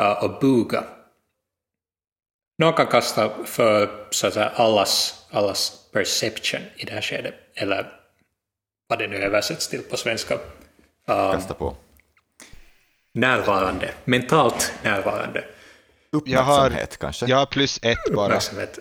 uh, 0.01 0.25
och 0.25 0.41
buga. 0.41 0.85
Någon 2.59 2.73
kan 2.73 2.87
kasta 2.87 3.45
för 3.45 4.07
så 4.11 4.27
att 4.27 4.35
säga, 4.35 4.49
allas, 4.49 5.27
allas 5.31 5.84
perception 5.95 6.61
i 6.77 6.85
det 6.85 6.93
här 6.93 7.01
skedet, 7.01 7.35
eller 7.55 7.93
vad 8.89 8.99
det 8.99 9.09
nu 9.09 9.17
översätts 9.17 9.69
till 9.69 9.83
på 9.83 9.97
svenska. 9.97 10.35
Um, 10.35 10.41
Kasta 11.07 11.55
på. 11.55 11.77
närvarande, 13.13 13.91
mentalt 14.05 14.75
närvarande. 14.83 15.45
Jag 16.25 16.41
har, 16.43 16.67
Uppmärksamhet 16.67 16.97
kanske? 16.99 17.27
jag 17.27 17.37
har 17.37 17.47
plus 17.47 17.81
ett 17.83 17.99
bara. 18.15 18.27
Uppmärksamhet. 18.27 18.79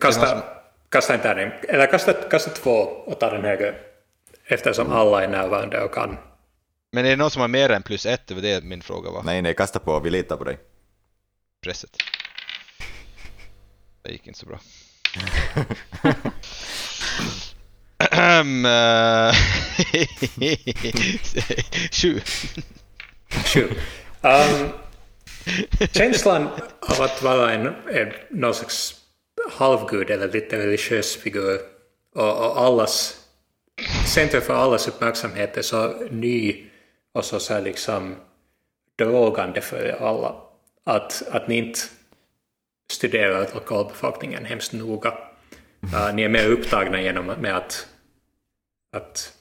Kasta, 0.00 0.42
kasta 0.88 1.14
en 1.14 1.20
tärning, 1.20 1.50
eller 1.68 1.86
kasta, 1.86 2.12
kasta 2.12 2.50
två 2.50 2.70
och 3.06 3.20
ta 3.20 3.30
den 3.30 3.44
högre. 3.44 3.74
Eftersom 4.44 4.92
alla 4.92 5.24
är 5.24 5.28
närvarande 5.28 5.80
och 5.80 5.94
kan. 5.94 6.16
Men 6.92 7.04
är 7.04 7.10
det 7.10 7.16
någon 7.16 7.30
som 7.30 7.40
har 7.40 7.48
mer 7.48 7.70
än 7.70 7.82
plus 7.82 8.06
ett? 8.06 8.26
Det 8.26 8.34
var 8.34 8.42
det 8.42 8.64
min 8.64 8.82
fråga 8.82 9.10
var. 9.10 9.22
Nej, 9.22 9.42
nej, 9.42 9.54
kasta 9.54 9.78
på. 9.78 10.00
Vi 10.00 10.10
litar 10.10 10.36
på 10.36 10.44
dig. 10.44 10.58
Presset. 11.62 11.90
Det 14.02 14.12
gick 14.12 14.26
inte 14.26 14.38
så 14.38 14.46
bra. 14.46 14.60
Eh, 17.98 19.34
Sju. 21.92 22.20
Sju. 23.44 23.68
Um, 24.22 24.68
känslan 25.92 26.48
av 26.80 27.02
att 27.02 27.22
vara 27.22 27.52
en, 27.52 27.66
en 27.66 28.06
eh, 28.06 28.08
någon 28.30 28.54
slags 28.54 28.94
halvgud 29.52 30.10
eller 30.10 30.32
lite 30.32 30.58
religiös 30.58 31.16
figur 31.16 31.60
och, 32.14 32.46
och 32.46 32.60
allas 32.60 33.20
centrum 34.06 34.42
för 34.42 34.54
allas 34.54 34.88
uppmärksamhet 34.88 35.56
är 35.56 35.62
så 35.62 35.88
ny 36.10 36.64
och 37.12 37.24
så, 37.24 37.40
så 37.40 37.54
här 37.54 37.60
liksom 37.60 38.16
drogande 38.98 39.60
för 39.60 39.96
alla 40.00 40.34
att, 40.84 41.22
att 41.30 41.48
ni 41.48 41.56
inte 41.56 41.80
studerar 42.90 43.48
lokalbefolkningen 43.54 44.44
hemskt 44.44 44.72
noga. 44.72 45.18
Uh, 45.84 46.14
ni 46.14 46.22
är 46.22 46.28
mer 46.28 46.46
upptagna 46.46 47.02
genom 47.02 47.26
med 47.26 47.56
att, 47.56 47.86
att 48.96 49.32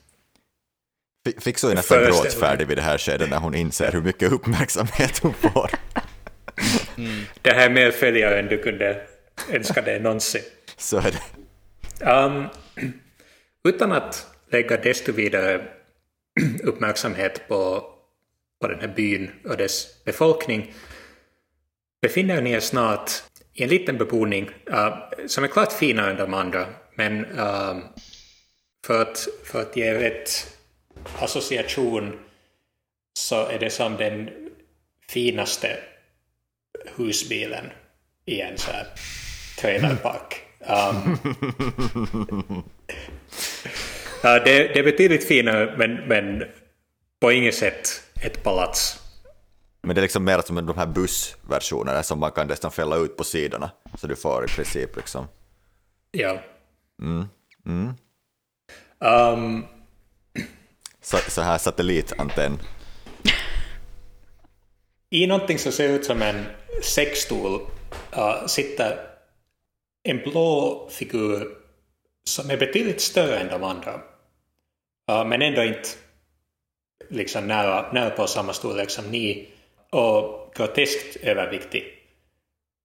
Fixo 1.39 1.67
är 1.67 1.75
nästan 1.75 2.03
gråtfärdig 2.03 2.67
vid 2.67 2.77
det 2.77 2.81
här 2.81 2.97
skedet 2.97 3.29
när 3.29 3.37
hon 3.37 3.55
inser 3.55 3.91
hur 3.91 4.01
mycket 4.01 4.31
uppmärksamhet 4.31 5.19
hon 5.19 5.33
får. 5.33 5.69
det 7.41 7.51
här 7.51 7.65
är 7.65 7.69
mer 7.69 7.91
följare 7.91 8.39
än 8.39 8.47
du 8.47 8.57
kunde 8.57 9.01
önska 9.51 9.81
dig 9.81 9.99
någonsin. 9.99 10.41
Så 10.77 10.97
är 10.97 11.11
det. 11.11 12.11
Um, 12.11 12.47
utan 13.63 13.91
att 13.91 14.27
lägga 14.51 14.77
desto 14.77 15.11
vidare 15.11 15.61
uppmärksamhet 16.63 17.47
på, 17.47 17.83
på 18.61 18.67
den 18.67 18.79
här 18.79 18.87
byn 18.87 19.31
och 19.45 19.57
dess 19.57 20.03
befolkning 20.05 20.73
befinner 22.01 22.41
ni 22.41 22.51
er 22.51 22.59
snart 22.59 23.11
i 23.59 23.63
en 23.63 23.69
liten 23.69 23.97
beboning 23.97 24.49
uh, 24.69 24.97
som 25.27 25.43
är 25.43 25.47
klart 25.47 25.73
finare 25.73 26.11
än 26.11 26.17
de 26.17 26.33
andra, 26.33 26.65
men 26.95 27.25
um, 27.25 27.83
för, 28.85 29.01
att, 29.01 29.27
för 29.43 29.61
att 29.61 29.77
ge 29.77 29.93
rätt 29.93 30.57
association 31.19 32.19
så 33.13 33.47
är 33.47 33.59
det 33.59 33.69
som 33.69 33.97
den 33.97 34.29
finaste 35.09 35.77
husbilen 36.95 37.65
i 38.25 38.41
en 38.41 38.57
så 38.57 38.71
här 38.71 38.87
trailerpark. 39.57 40.41
Um, 40.59 41.17
Ja, 44.23 44.39
det, 44.39 44.67
det 44.73 44.79
är 44.79 44.83
betydligt 44.83 45.27
finare, 45.27 45.75
men, 45.77 45.95
men 45.95 46.43
på 47.19 47.31
inget 47.31 47.55
sätt 47.55 48.03
ett 48.21 48.43
palats. 48.43 48.98
Men 49.89 49.95
det 49.95 49.99
är 49.99 50.01
liksom 50.01 50.23
mer 50.23 50.41
som 50.41 50.55
de 50.65 50.77
här 50.77 50.85
bussversionerna 50.85 52.03
som 52.03 52.19
man 52.19 52.31
kan 52.31 52.47
nästan 52.47 52.71
fälla 52.71 52.95
ut 52.95 53.17
på 53.17 53.23
sidorna. 53.23 53.71
Så 53.97 54.07
du 54.07 54.15
får 54.15 54.45
i 54.45 54.47
princip 54.47 54.95
liksom... 54.95 55.27
Ja. 56.11 56.39
Mm. 57.01 57.93
Um, 58.99 59.65
Så, 61.01 61.17
så 61.17 61.41
här 61.41 61.57
satellitantenn. 61.57 62.59
I 65.09 65.27
någonting 65.27 65.59
som 65.59 65.71
ser 65.71 65.89
ut 65.89 66.05
som 66.05 66.21
en 66.21 66.45
säckstol 66.83 67.61
uh, 68.17 68.45
sitter 68.47 68.97
en 70.03 70.17
blå 70.17 70.87
figur 70.91 71.47
som 72.23 72.49
är 72.49 72.57
betydligt 72.57 73.01
större 73.01 73.39
än 73.39 73.47
de 73.47 73.63
andra. 73.63 73.93
Uh, 75.11 75.25
men 75.25 75.41
ändå 75.41 75.63
inte 75.63 75.89
liksom 77.09 77.47
nära, 77.47 77.91
nära 77.91 78.09
på 78.09 78.27
samma 78.27 78.53
storlek 78.53 78.89
som 78.89 79.05
ni 79.05 79.53
och 79.89 80.53
groteskt 80.55 81.15
överviktig. 81.15 81.83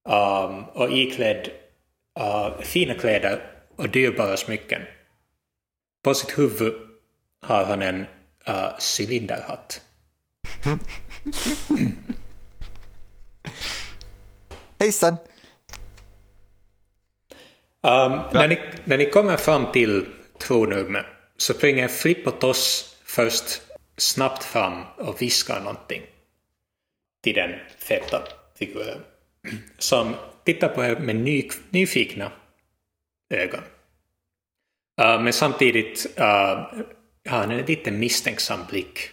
Um, 0.09 0.65
och 0.65 0.91
iklädd 0.93 1.51
uh, 2.21 2.61
fina 2.61 2.95
kläder 2.95 3.41
och 3.77 3.89
dyrbara 3.89 4.37
smycken. 4.37 4.83
På 6.03 6.15
sitt 6.15 6.39
huvud 6.39 6.75
har 7.43 7.65
han 7.65 7.83
en 7.83 8.01
uh, 8.49 8.79
cylinderhatt. 8.79 9.81
Hejsan! 14.79 15.17
Um, 17.83 18.21
när, 18.33 18.49
ni, 18.49 18.61
när 18.85 18.99
ni 18.99 19.11
kommer 19.11 19.37
fram 19.37 19.73
till 19.73 20.07
tronrummet 20.39 21.07
så 21.37 21.55
springer 21.55 21.89
Flipp 21.89 22.27
och 22.27 22.41
Toss 22.41 22.97
först 23.05 23.63
snabbt 23.97 24.45
fram 24.45 24.83
och 24.97 25.23
viskar 25.23 25.61
någonting 25.61 26.03
till 27.25 27.35
den 27.35 27.55
feta 27.79 28.23
figuren 28.59 29.05
som 29.79 30.15
tittar 30.45 30.69
på 30.69 30.85
er 30.85 30.99
med 30.99 31.17
ny, 31.17 31.51
nyfikna 31.71 32.33
ögon. 33.31 33.61
Uh, 35.01 35.23
men 35.23 35.33
samtidigt 35.33 36.07
uh, 36.19 36.25
har 37.29 37.39
han 37.39 37.51
en 37.51 37.67
lite 37.67 37.91
misstänksam 37.91 38.61
blick. 38.69 39.11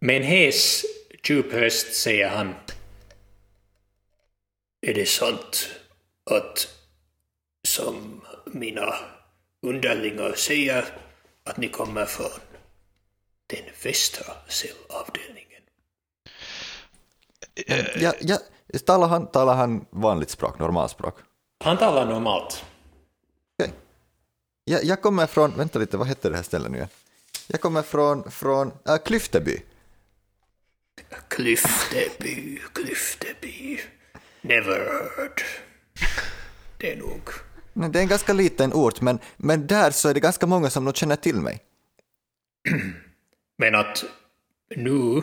Med 0.00 0.16
en 0.16 0.22
hes, 0.22 0.84
djup 1.24 1.52
röst 1.52 1.94
säger 1.94 2.28
han 2.28 2.54
Är 4.80 4.94
det 4.94 5.08
sant 5.08 5.70
att 6.30 6.68
som 7.66 8.24
mina 8.46 8.94
underlingar 9.62 10.32
säger 10.32 10.84
att 11.44 11.56
ni 11.56 11.68
kommer 11.68 12.04
från 12.04 12.40
den 13.46 13.64
västra 13.82 14.34
cellavdelningen? 14.48 15.47
Ja, 17.66 18.12
ja, 18.20 18.38
talar, 18.86 19.08
han, 19.08 19.26
talar 19.26 19.54
han 19.54 19.84
vanligt 19.90 20.30
språk, 20.30 20.58
normalspråk? 20.58 21.14
Han 21.64 21.76
talar 21.76 22.06
normalt. 22.06 22.64
Okej. 23.58 23.72
Jag, 24.64 24.84
jag 24.84 25.02
kommer 25.02 25.26
från, 25.26 25.56
vänta 25.56 25.78
lite, 25.78 25.96
vad 25.96 26.08
heter 26.08 26.30
det 26.30 26.36
här 26.36 26.42
stället 26.42 26.70
nu 26.70 26.76
igen? 26.76 26.88
Jag 27.46 27.60
kommer 27.60 27.82
från, 27.82 28.30
från 28.30 28.72
äh, 28.88 28.96
Klyfteby. 28.96 29.62
Klyfteby, 31.28 32.58
Klyfteby. 32.72 33.80
Never 34.40 34.78
heard. 35.16 35.42
Det 36.78 36.92
är 36.92 36.96
nog. 36.96 37.20
Nej, 37.72 37.90
Det 37.90 37.98
är 37.98 38.02
en 38.02 38.08
ganska 38.08 38.32
liten 38.32 38.72
ort, 38.72 39.00
men, 39.00 39.18
men 39.36 39.66
där 39.66 39.90
så 39.90 40.08
är 40.08 40.14
det 40.14 40.20
ganska 40.20 40.46
många 40.46 40.70
som 40.70 40.84
nog 40.84 40.96
känner 40.96 41.16
till 41.16 41.36
mig. 41.40 41.60
Men 43.58 43.74
att 43.74 44.04
nu 44.76 45.22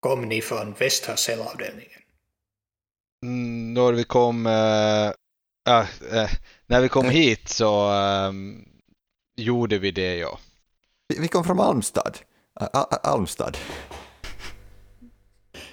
kom 0.00 0.22
ni 0.22 0.42
från 0.42 0.72
västra 0.72 1.16
cellavdelningen. 1.16 2.00
Mm, 3.22 3.74
när 3.74 3.92
vi 3.92 4.04
kom, 4.04 4.46
äh, 4.46 5.08
äh, 5.74 6.30
när 6.66 6.80
vi 6.80 6.88
kom 6.88 7.08
hit 7.08 7.48
så 7.48 7.92
ähm, 7.92 8.68
gjorde 9.36 9.78
vi 9.78 9.90
det 9.90 10.16
ja. 10.16 10.38
Vi, 11.08 11.20
vi 11.20 11.28
kom 11.28 11.44
från 11.44 11.60
Almstad. 11.60 12.18
Ä- 12.60 12.98
Almstad. 13.02 13.56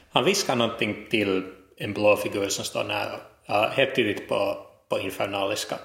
Han 0.10 0.24
viskar 0.24 0.56
någonting 0.56 1.08
till 1.10 1.54
en 1.78 1.94
blå 1.94 2.18
figur 2.18 2.50
som 2.50 2.66
står 2.66 2.84
nära. 2.84 3.20
Uh, 3.50 3.70
helt 3.72 3.96
tydligt 3.96 4.28
på, 4.30 4.68
på 4.90 5.00
infernaliska. 5.00 5.80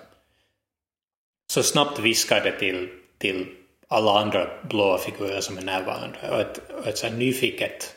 Så 1.52 1.62
snabbt 1.62 1.98
viskar 1.98 2.40
det 2.40 2.58
till, 2.58 2.88
till 3.18 3.56
alla 3.88 4.20
andra 4.20 4.48
blåa 4.68 4.98
figurer 4.98 5.40
som 5.40 5.58
är 5.58 5.62
närvarande. 5.62 6.30
Och 6.30 6.40
ett, 6.40 6.70
och 6.70 6.86
ett 6.86 6.98
så 6.98 7.06
här 7.06 7.14
nyfiket 7.14 7.96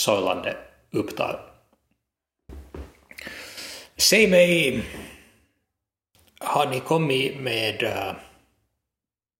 sorlande 0.00 0.56
upptar. 0.90 1.40
Säg 3.96 4.30
mig, 4.30 4.82
har 6.38 6.66
ni 6.66 6.80
kommit 6.80 7.40
med 7.40 7.82
uh, 7.82 8.12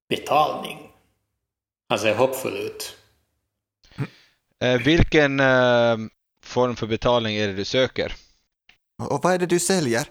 betalning? 0.08 0.78
Han 1.88 1.98
ser 1.98 2.14
hoppfull 2.14 2.56
ut. 2.56 2.96
Äh, 4.62 4.80
vilken 4.80 5.40
äh, 5.40 5.96
form 6.44 6.76
för 6.76 6.86
betalning 6.86 7.36
är 7.36 7.46
det 7.46 7.54
du 7.54 7.64
söker? 7.64 8.12
Och 8.98 9.24
vad 9.24 9.34
är 9.34 9.38
det 9.38 9.46
du 9.46 9.60
säljer? 9.60 10.08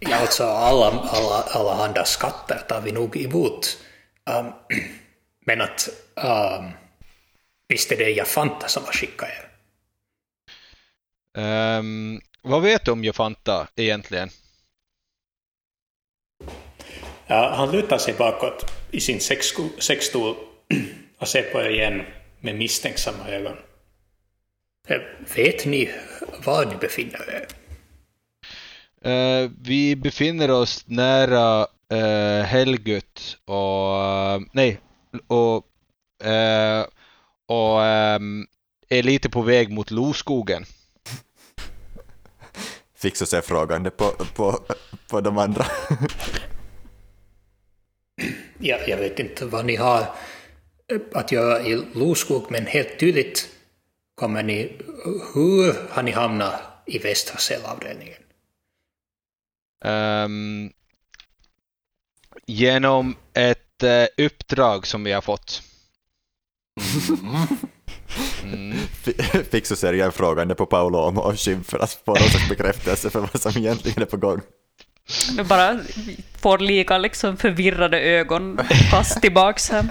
Ja, 0.00 0.16
alltså 0.16 0.44
alla, 0.44 0.86
alla, 0.86 1.42
alla 1.42 1.84
andra 1.84 2.04
skatter 2.04 2.58
tar 2.68 2.80
vi 2.80 2.92
nog 2.92 3.16
emot. 3.16 3.78
Um, 4.30 4.52
men 5.46 5.60
att 5.60 5.88
um, 6.14 6.70
visst 7.68 7.92
är 7.92 7.96
det 7.96 8.10
Jafanta 8.10 8.68
som 8.68 8.84
har 8.84 8.92
skickat 8.92 9.28
er? 9.28 9.50
Ehm, 11.38 12.20
vad 12.42 12.62
vet 12.62 12.84
du 12.84 12.90
om 12.90 13.04
Jofanta 13.04 13.68
egentligen? 13.76 14.28
Ja, 17.26 17.54
han 17.56 17.70
lutar 17.72 17.98
sig 17.98 18.14
bakåt 18.14 18.72
i 18.90 19.00
sin 19.00 19.20
sexstol 19.78 20.36
och 21.18 21.28
ser 21.28 21.42
på 21.42 21.60
er 21.60 21.70
igen 21.70 22.02
med 22.40 22.56
misstänksamma 22.56 23.28
ögon. 23.28 23.56
Eh, 24.88 25.00
Vet 25.36 25.66
ni 25.66 25.90
var 26.44 26.66
ni 26.66 26.76
befinner 26.76 27.30
er? 27.30 27.46
Eh, 29.10 29.50
vi 29.62 29.96
befinner 29.96 30.50
oss 30.50 30.84
nära 30.86 31.66
uh, 31.92 32.42
Helgut 32.42 33.38
och 33.44 34.02
eh, 34.02 34.40
nej, 34.52 34.78
och, 35.26 35.66
eh, 36.26 36.86
och 37.54 37.84
ehm, 37.84 38.46
är 38.88 39.02
lite 39.02 39.30
på 39.30 39.42
väg 39.42 39.70
mot 39.70 39.90
Loskogen. 39.90 40.64
Fick 42.94 43.16
så 43.16 43.26
se 43.26 43.42
frågande 43.42 43.90
på, 43.90 44.10
på, 44.34 44.60
på 45.10 45.20
de 45.20 45.38
andra. 45.38 45.66
Ja, 48.58 48.78
jag 48.86 48.96
vet 48.96 49.18
inte 49.18 49.46
vad 49.46 49.64
ni 49.64 49.76
har 49.76 50.00
eh, 50.00 51.00
att 51.12 51.32
göra 51.32 51.62
i 51.62 51.82
Loskog, 51.94 52.46
men 52.50 52.66
helt 52.66 52.98
tydligt 52.98 53.48
kommer 54.14 54.42
ni... 54.42 54.80
Hur 55.34 55.90
har 55.90 56.02
ni 56.02 56.10
hamnat 56.10 56.60
i 56.86 56.98
västra 56.98 57.38
cellavdelningen? 57.38 58.22
Ehm, 59.84 60.72
genom 62.46 63.16
ett 63.32 63.82
eh, 63.82 64.24
uppdrag 64.26 64.86
som 64.86 65.04
vi 65.04 65.12
har 65.12 65.20
fått. 65.20 65.62
Mm. 68.42 68.78
Fick 69.50 69.66
så 69.66 69.76
ser 69.76 69.92
jag 69.92 70.14
frågande 70.14 70.54
på 70.54 70.66
Paolo 70.66 70.98
och 70.98 71.38
Shiv 71.38 71.64
för 71.68 71.78
att 71.78 71.92
få 72.04 72.14
någon 72.14 72.28
slags 72.28 72.48
bekräftelse 72.48 73.10
för 73.10 73.20
vad 73.20 73.40
som 73.40 73.52
egentligen 73.62 74.02
är 74.02 74.06
på 74.06 74.16
gång. 74.16 74.40
Nu 75.36 75.42
bara 75.44 75.78
får 76.40 76.58
lika 76.58 76.98
liksom 76.98 77.36
förvirrade 77.36 78.00
ögon 78.00 78.60
fast 78.90 79.20
tillbaks 79.20 79.70
här. 79.70 79.84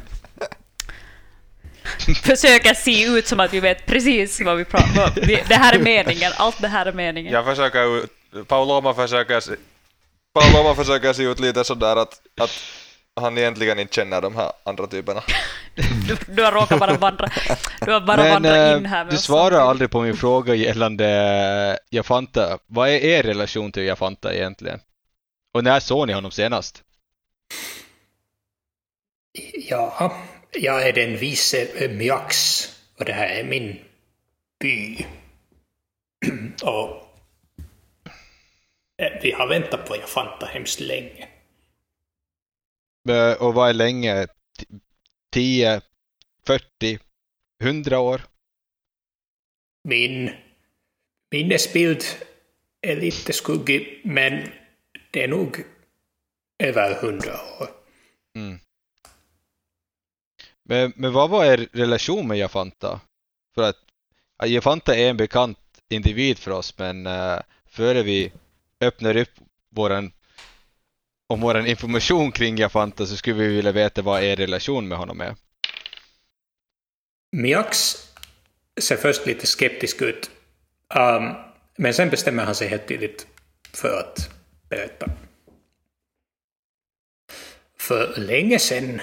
Försöker 2.24 2.74
se 2.74 3.04
ut 3.06 3.28
som 3.28 3.39
att 3.39 3.54
vi 3.54 3.60
vet 3.60 3.86
precis 3.86 4.41
vad 4.41 4.58
vi 4.58 4.65
pratar 4.65 5.04
om. 5.06 5.12
Det 5.48 5.56
här 5.56 5.74
är 5.76 5.80
meningen, 5.84 6.32
allt 6.38 6.62
det 6.62 6.67
här 6.67 6.86
är 6.86 6.93
meningen. 6.93 7.34
Jag 7.34 7.46
försöker 7.46 7.98
ut, 7.98 8.12
Pauloma 8.48 8.93
försöker, 8.93 9.39
se- 9.39 9.56
Pauloma 10.34 10.76
försöker 10.76 11.13
se 11.13 11.24
ut 11.24 11.39
lite 11.39 11.63
sådär 11.63 11.96
att, 11.96 12.13
att 12.41 12.50
han 13.15 13.38
egentligen 13.38 13.80
inte 13.80 13.95
känner 13.95 14.21
de 14.21 14.36
här 14.36 14.52
andra 14.63 14.88
typerna. 14.88 15.23
Du, 16.08 16.17
du 16.28 16.43
har 16.43 16.52
råkat 16.52 16.80
bara 16.80 16.97
vandra, 16.97 17.30
du 17.86 17.91
har 17.91 18.02
bara 18.02 18.17
Men 18.17 18.32
vandrat 18.32 18.71
eh, 18.71 18.78
in 18.78 18.86
här 18.86 19.06
med 19.06 19.13
du 19.13 19.17
svarar 19.17 19.60
aldrig 19.60 19.91
på 19.91 20.02
min 20.02 20.17
fråga 20.17 20.56
gällande 20.56 21.08
eh, 21.10 21.97
Jafanta. 21.97 22.58
Vad 22.67 22.89
är 22.89 23.04
er 23.04 23.23
relation 23.23 23.71
till 23.71 23.84
Jafanta 23.84 24.34
egentligen? 24.34 24.80
Och 25.54 25.63
när 25.63 25.80
såg 25.80 26.08
ni 26.08 26.13
honom 26.13 26.32
senast? 26.32 26.84
Ja, 29.54 30.13
jag 30.52 30.88
är 30.88 30.93
den 30.93 31.17
vise 31.17 31.89
Myax 31.89 32.67
och 32.99 33.06
det 33.06 33.13
här 33.13 33.28
är 33.28 33.43
min 33.43 33.80
by. 34.60 35.06
Och 36.63 36.89
eh, 39.02 39.21
vi 39.21 39.32
har 39.32 39.47
väntat 39.47 39.88
på 39.88 39.95
Jafanta 39.95 40.45
hemskt 40.45 40.80
länge. 40.80 41.28
Eh, 43.09 43.33
Och 43.41 43.53
vad 43.53 43.69
är 43.69 43.73
länge? 43.73 44.27
T- 44.27 44.65
10, 45.31 45.81
40, 46.45 46.99
100 47.63 47.99
år? 47.99 48.21
Min 49.83 50.31
minnesbild 51.31 52.03
är 52.81 52.95
lite 52.95 53.33
skuggig, 53.33 54.01
men 54.03 54.49
det 55.11 55.23
är 55.23 55.27
nog 55.27 55.63
över 56.63 57.01
hundra 57.01 57.33
år. 57.33 57.69
Mm. 58.35 58.59
Men, 60.63 60.93
men 60.95 61.13
vad 61.13 61.29
var 61.29 61.45
er 61.45 61.67
relation 61.71 62.27
med 62.27 62.37
Jafanta? 62.37 63.01
För 63.55 63.61
att 63.61 63.77
ja, 64.37 64.45
Jafanta 64.45 64.95
är 64.95 65.09
en 65.09 65.17
bekant 65.17 65.59
individ 65.89 66.37
för 66.37 66.51
oss, 66.51 66.77
men 66.77 67.07
uh, 67.07 67.39
före 67.65 68.03
vi 68.03 68.31
öppnar 68.81 69.17
upp 69.17 69.31
våran 69.69 70.11
om 71.27 71.41
våran 71.41 71.67
information 71.67 72.31
kring 72.31 72.57
Jafanta 72.57 73.05
så 73.05 73.17
skulle 73.17 73.36
vi 73.36 73.47
vilja 73.47 73.71
veta 73.71 74.01
vad 74.01 74.23
er 74.23 74.36
relation 74.36 74.88
med 74.88 74.97
honom 74.97 75.21
är. 75.21 75.36
Miax 77.31 77.95
ser 78.81 78.97
först 78.97 79.25
lite 79.25 79.47
skeptisk 79.47 80.01
ut, 80.01 80.31
um, 80.95 81.33
men 81.77 81.93
sen 81.93 82.09
bestämmer 82.09 82.43
han 82.43 82.55
sig 82.55 82.67
helt 82.67 82.88
tydligt 82.88 83.27
för 83.73 83.99
att 83.99 84.29
berätta. 84.69 85.12
för 87.83 88.13
länge 88.17 88.59
sedan 88.59 89.01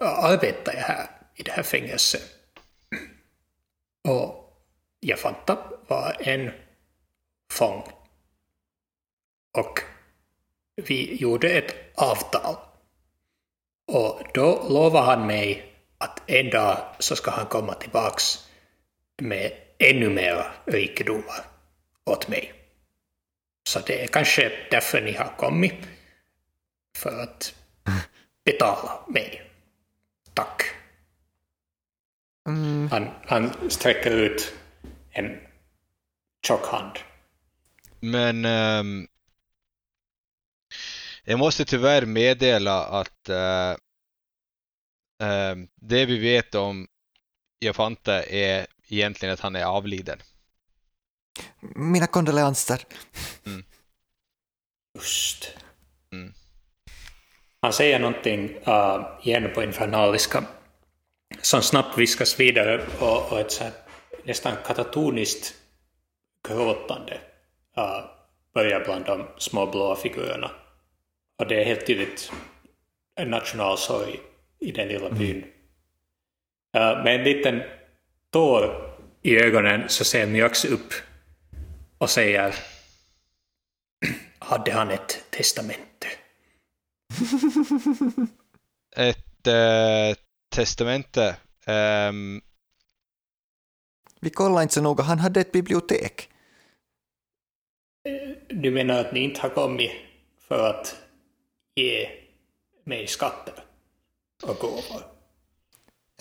arbetade 0.00 0.76
jag 0.76 0.84
här 0.84 1.06
i 1.34 1.42
det 1.42 1.50
här 1.50 1.62
fängelset. 1.62 2.22
Och 4.08 4.56
Jafanta 5.00 5.58
var 5.86 6.16
en 6.20 6.50
fång. 7.52 7.82
Och 9.58 9.80
vi 10.86 11.16
gjorde 11.16 11.48
ett 11.48 11.74
avtal. 11.94 12.56
Och 13.92 14.22
då 14.34 14.66
lovade 14.68 15.06
han 15.06 15.26
mig 15.26 15.74
att 15.98 16.30
en 16.30 16.50
dag 16.50 16.78
så 16.98 17.16
ska 17.16 17.30
han 17.30 17.46
komma 17.46 17.74
tillbaks 17.74 18.48
med 19.22 19.52
ännu 19.78 20.10
mera 20.10 20.46
rikedomar 20.64 21.44
åt 22.04 22.28
mig. 22.28 22.52
Så 23.68 23.80
det 23.80 24.02
är 24.02 24.06
kanske 24.06 24.52
därför 24.70 25.00
ni 25.00 25.12
har 25.12 25.36
kommit. 25.36 25.74
För 26.96 27.22
att 27.22 27.54
betala 28.44 29.04
mig. 29.08 29.50
Tack. 30.34 30.62
Han, 32.90 33.08
han 33.26 33.70
sträcker 33.70 34.10
ut 34.10 34.54
en 35.10 35.38
tjock 36.46 36.66
hand. 36.66 36.98
Men 38.00 38.44
ehm, 38.44 39.08
jag 41.30 41.38
måste 41.38 41.64
tyvärr 41.64 42.06
meddela 42.06 42.84
att 42.84 43.28
eh, 43.28 43.76
ehm, 45.22 45.68
det 45.74 46.06
vi 46.06 46.18
vet 46.18 46.54
om 46.54 46.88
Jafanta 47.60 48.22
är 48.22 48.66
egentligen 48.88 49.34
att 49.34 49.40
han 49.40 49.56
är 49.56 49.64
avliden. 49.64 50.18
Mina 51.60 52.06
kondoleanser. 52.06 52.84
Just. 54.94 55.56
Mm. 56.12 56.34
Han 57.60 57.72
säger 57.72 57.98
någonting 57.98 58.50
uh, 58.68 59.18
igen 59.22 59.50
på 59.54 59.62
infernaliska 59.62 60.44
som 61.42 61.62
snabbt 61.62 61.98
viskas 61.98 62.40
vidare 62.40 62.86
och, 63.00 63.32
och 63.32 63.40
ett 63.40 63.52
så 63.52 63.64
här, 63.64 63.72
nästan 64.24 64.56
katatoniskt 64.66 65.54
gråtande 66.48 67.20
uh, 67.78 68.04
börjar 68.54 68.84
bland 68.84 69.04
de 69.04 69.26
små 69.38 69.66
blåa 69.66 69.96
figurerna. 69.96 70.50
Och 71.40 71.46
det 71.46 71.60
är 71.60 71.64
helt 71.64 71.86
tydligt 71.86 72.32
en 73.14 73.30
nationalsorg 73.30 74.20
i 74.58 74.72
den 74.72 74.88
lilla 74.88 75.10
byn. 75.10 75.44
Uh, 76.76 77.04
med 77.04 77.14
en 77.14 77.24
liten 77.24 77.62
tår 78.30 78.94
i 79.22 79.36
ögonen 79.36 79.88
så 79.88 80.04
ser 80.04 80.26
Mjöx 80.26 80.64
upp 80.64 80.94
och 81.98 82.10
säger 82.10 82.54
hade 84.38 84.72
han 84.72 84.90
ett 84.90 85.24
testamente? 85.30 86.06
Ett 88.96 89.46
eh, 89.46 90.16
testamente. 90.48 91.36
ehm, 91.66 92.40
Vi 94.20 94.30
kollade 94.30 94.62
inte 94.62 94.74
så 94.74 94.82
noga, 94.82 95.04
han 95.04 95.18
hade 95.18 95.40
ett 95.40 95.52
bibliotek. 95.52 96.28
Du 98.48 98.70
menar 98.70 99.00
att 99.00 99.12
ni 99.12 99.20
inte 99.20 99.40
har 99.40 99.50
kommit 99.50 99.92
för 100.38 100.70
att 100.70 101.09
ge 101.74 102.08
mig 102.84 103.06
skatter 103.06 103.54
och 104.42 104.56
gåvor? 104.56 105.02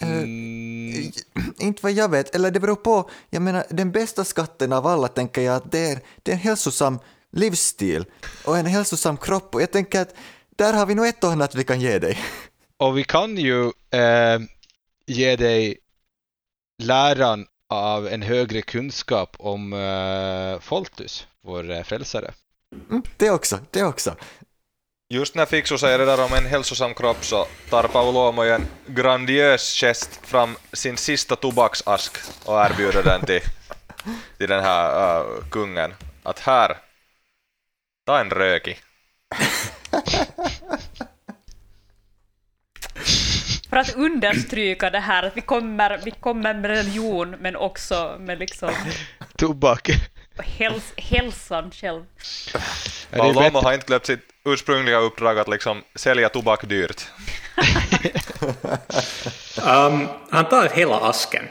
mm, 0.02 1.12
Inte 1.60 1.84
vad 1.84 1.92
jag 1.92 2.12
vet, 2.12 2.36
eller 2.36 2.52
det 2.52 2.60
beror 2.60 2.76
på. 2.76 3.10
Jag 3.30 3.42
menar, 3.42 3.66
den 3.70 3.92
bästa 3.92 4.26
skatten 4.26 4.74
av 4.74 4.88
alla 4.88 5.08
tänker 5.08 5.42
jag 5.42 5.56
att 5.56 5.72
det 5.72 5.80
är, 5.80 6.00
det 6.24 6.32
är 6.32 6.36
en 6.36 6.42
hälsosam 6.42 7.00
livsstil 7.32 8.06
och 8.46 8.58
en 8.58 8.66
hälsosam 8.66 9.18
kropp. 9.18 9.56
Och 9.56 9.62
jag 9.62 9.72
tänker 9.72 10.02
att 10.02 10.16
där 10.56 10.74
har 10.74 10.86
vi 10.86 10.96
nog 10.96 11.08
ett 11.08 11.24
och 11.24 11.32
annat 11.32 11.56
vi 11.56 11.64
kan 11.64 11.82
ge 11.82 12.00
dig. 12.00 12.18
och 12.78 12.98
vi 12.98 13.04
kan 13.04 13.38
ju 13.38 13.64
eh, 13.92 14.40
ge 15.06 15.36
dig 15.36 15.78
läran 16.84 17.46
av 17.68 18.08
en 18.08 18.22
högre 18.22 18.62
kunskap 18.62 19.36
om 19.40 19.74
eh, 19.74 20.60
Foltus, 20.60 21.28
vår 21.42 21.72
eh, 21.72 21.84
frälsare. 21.84 22.32
Mm, 22.90 23.04
det 23.18 23.32
också, 23.32 23.60
det 23.72 23.84
också. 23.84 24.16
Just 25.12 25.36
när 25.36 25.46
Fixo 25.46 25.78
säger 25.78 25.98
det 25.98 26.06
där 26.06 26.26
om 26.26 26.34
en 26.34 26.46
hälsosam 26.46 26.94
kropp 26.94 27.26
så 27.26 27.48
tar 27.70 27.84
Paolo 27.84 28.42
en 28.42 28.68
grandiös 28.88 29.74
gest 29.74 30.26
fram 30.26 30.56
sin 30.74 30.98
sista 30.98 31.36
tobaksask 31.36 32.18
och 32.46 32.66
erbjuder 32.66 33.04
den 33.04 33.26
till, 33.26 33.42
till 34.38 34.50
den 34.50 34.64
här 34.64 35.20
uh, 35.22 35.44
kungen. 35.52 35.94
Att 36.24 36.40
här, 36.40 36.78
ta 38.06 38.20
en 38.20 38.30
röki. 38.30 38.78
För 43.70 43.78
att 43.78 43.96
understryka 43.96 44.90
det 44.90 45.00
här 45.00 45.24
att 45.24 45.38
vi 45.38 45.42
kommer, 45.42 46.02
vi 46.06 46.12
kommer 46.12 46.54
med 46.54 46.66
religion 46.66 47.36
men 47.40 47.56
också 47.56 48.18
med 48.20 48.40
liksom 48.40 48.72
Tobak. 49.38 49.90
häls, 50.38 50.94
hälsan 50.98 51.72
själv. 51.72 52.04
Paolo 53.12 53.60
har 53.60 53.74
inte 53.74 53.86
glömt 53.86 54.06
sitt 54.06 54.39
ursprungliga 54.54 54.98
uppdrag 54.98 55.40
att 55.40 55.48
liksom 55.48 55.84
sälja 55.96 56.30
tobak 56.30 56.70
dyrt. 56.70 57.08
Um, 59.64 60.08
han 60.30 60.50
tar 60.50 60.70
hela 60.70 60.96
asken. 60.96 61.48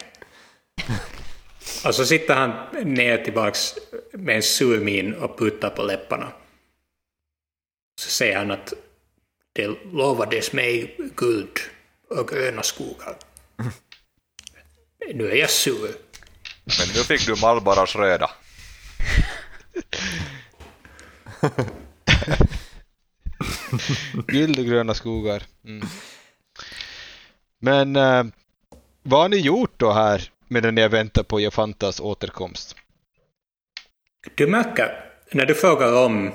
Och 1.85 1.95
så 1.95 2.07
sitter 2.07 2.35
han 2.35 2.53
ner 2.85 3.19
tillbaks 3.19 3.75
med 4.13 4.37
en 4.37 4.43
sur 4.43 4.81
min 4.81 5.15
och 5.15 5.39
puttar 5.39 5.71
på 5.71 5.83
läpparna. 5.83 6.33
Så 8.01 8.11
säger 8.11 8.37
han 8.37 8.51
att 8.51 8.73
det 9.53 9.67
lovades 9.93 10.53
mig 10.53 10.97
guld 11.17 11.59
och 12.11 12.29
gröna 12.29 12.63
skogar. 12.63 13.17
Nu 15.15 15.31
är 15.31 15.37
jag 15.37 15.51
sur. 15.51 15.91
Men 16.79 16.89
nu 16.95 17.03
fick 17.05 17.27
du 17.27 17.37
Marlboros 17.41 17.97
röda. 17.97 18.31
Guld 24.27 24.59
och 24.59 24.65
gröna 24.65 24.95
skogar. 24.95 25.43
Mm. 25.65 25.87
Men 27.61 27.97
eh, 27.97 28.25
vad 29.03 29.21
har 29.21 29.29
ni 29.29 29.37
gjort 29.37 29.73
då 29.77 29.93
här 29.93 30.31
medan 30.49 30.75
ni 30.75 30.89
väntar 30.89 31.23
på 31.23 31.41
Jafantas 31.41 32.01
återkomst? 32.01 32.77
Du 34.35 34.47
märker, 34.47 35.05
när 35.33 35.47
du 35.47 35.55
frågar 35.55 36.05
om 36.05 36.33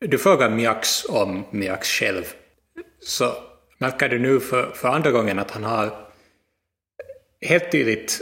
du 0.00 0.18
frågar 0.18 0.50
Mjax 0.50 1.04
om 1.04 1.44
Mjax 1.50 1.88
själv, 1.88 2.24
så 3.00 3.34
märker 3.78 4.08
du 4.08 4.18
nu 4.18 4.40
för, 4.40 4.70
för 4.74 4.88
andra 4.88 5.10
gången 5.10 5.38
att 5.38 5.50
han 5.50 5.64
har 5.64 6.06
helt 7.40 7.72
tydligt 7.72 8.20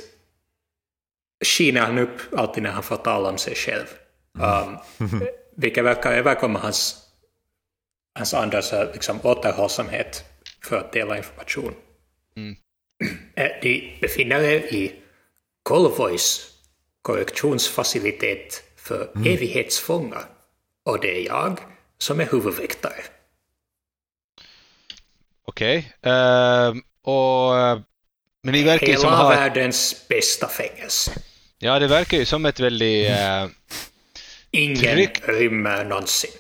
skiner 1.45 1.81
han 1.81 1.99
upp 1.99 2.21
alltid 2.37 2.63
när 2.63 2.71
han 2.71 2.83
får 2.83 2.97
tala 2.97 3.29
om 3.29 3.39
sig 3.39 3.55
själv. 3.55 3.87
Um, 4.35 4.79
vilket 5.57 5.85
verkar 5.85 6.13
överkomma 6.13 6.59
hans, 6.59 7.02
hans 8.15 8.35
andra 8.35 8.63
så 8.63 8.77
här, 8.77 8.91
liksom, 8.93 9.21
återhållsamhet 9.23 10.25
för 10.65 10.77
att 10.77 10.93
dela 10.93 11.17
information. 11.17 11.75
Eh, 13.37 13.47
De 13.63 13.99
befinner 14.01 14.41
er 14.43 14.59
i 14.75 14.93
Kolvois 15.63 16.49
korrektionsfacilitet 17.03 18.63
för 18.77 19.11
evighetsfångar. 19.27 20.25
Och 20.85 21.01
det 21.01 21.19
är 21.21 21.27
jag 21.27 21.59
som 21.99 22.21
är 22.21 22.27
huvudväktare. 22.31 23.03
Okej. 25.45 25.93
Ehm, 26.03 26.83
och... 27.03 27.59
eh, 27.59 27.81
Men 28.43 28.53
ni 28.53 28.63
verkar 28.63 28.87
ju 28.87 28.97
som 28.97 29.05
Hela 29.05 29.17
har... 29.17 29.35
världens 29.37 30.09
bästa 30.09 30.49
fängelse. 30.49 31.13
Ja, 31.59 31.79
det 31.79 31.87
verkar 31.87 32.19
ju 32.19 32.25
som 32.25 32.47
ett 32.47 32.61
väldigt... 32.61 33.11
eh, 33.11 33.47
Ingen 34.51 34.77
Tryggt. 34.77 35.29
rymmer 35.29 35.85
någonsin. 35.85 36.31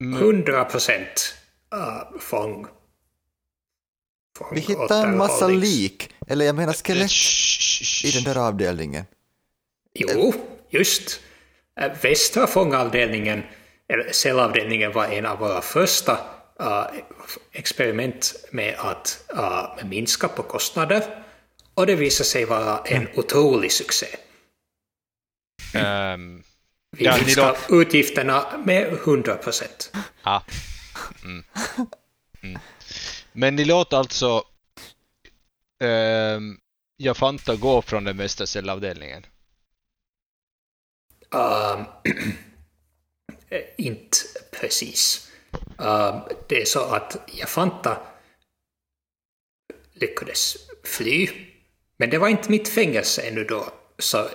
Mm. 0.00 0.22
100 0.22 0.64
procent 0.64 1.34
uh, 1.74 2.18
fång. 2.20 2.66
fång 4.38 4.48
Vi 4.54 4.60
hittar 4.60 5.06
en 5.06 5.16
massa 5.16 5.48
lik, 5.48 6.10
eller 6.26 6.44
jag 6.44 6.54
menar 6.54 6.72
skelett 6.72 7.10
i 8.04 8.10
den 8.10 8.34
där 8.34 8.48
avdelningen. 8.48 9.04
Jo, 9.94 10.34
just. 10.70 11.20
Eh, 11.80 11.92
Västra 12.02 12.46
fångavdelningen, 12.46 13.42
eller 13.88 14.12
cellavdelningen, 14.12 14.92
var 14.92 15.06
en 15.06 15.26
av 15.26 15.38
våra 15.38 15.60
första 15.60 16.18
eh, 16.60 16.86
experiment 17.52 18.34
med 18.50 18.74
att 18.78 19.30
eh, 19.36 19.86
minska 19.86 20.28
på 20.28 20.42
kostnader. 20.42 21.24
Och 21.74 21.86
det 21.86 21.94
visade 21.94 22.28
sig 22.28 22.44
vara 22.44 22.78
en 22.78 23.08
otrolig 23.14 23.72
succé. 23.72 24.06
ehm, 25.74 26.42
Vi 26.96 27.10
minskar 27.10 27.56
utgifterna 27.68 28.62
med 28.64 28.92
100 28.92 29.34
procent. 29.34 29.92
ja. 30.22 30.42
Mm. 31.24 31.44
Mm. 32.42 32.58
Men 33.32 33.56
ni 33.56 33.64
låter 33.64 33.96
alltså 33.96 34.44
ehm, 35.84 36.58
Jafanta 36.98 37.56
gå 37.56 37.82
från 37.82 38.04
den 38.04 38.16
västra 38.16 38.46
cellavdelningen? 38.46 39.26
Um, 41.30 41.84
inte 43.76 44.16
precis. 44.50 45.30
Uh, 45.80 46.28
det 46.48 46.62
är 46.62 46.64
så 46.64 46.80
att 46.80 47.16
Jafanta 47.32 47.98
lyckades 49.94 50.56
fly, 50.84 51.28
men 51.96 52.10
det 52.10 52.18
var 52.18 52.28
inte 52.28 52.50
mitt 52.50 52.68
fängelse 52.68 53.22
ännu 53.22 53.44
då, 53.44 53.72
så 53.98 54.28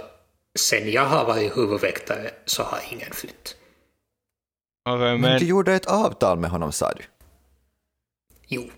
sen 0.59 0.91
jag 0.91 1.05
har 1.05 1.25
varit 1.25 1.57
huvudväktare 1.57 2.31
så 2.45 2.63
har 2.63 2.79
ingen 2.91 3.11
flytt. 3.13 3.57
Okej, 4.85 4.99
Men 4.99 5.21
men, 5.21 5.39
du 5.39 5.45
gjorde 5.45 5.73
ett 5.73 5.85
avtal 5.85 6.39
med 6.39 6.49
honom 6.49 6.71
sa 6.71 6.91
du. 6.91 7.03
Jo, 8.47 8.71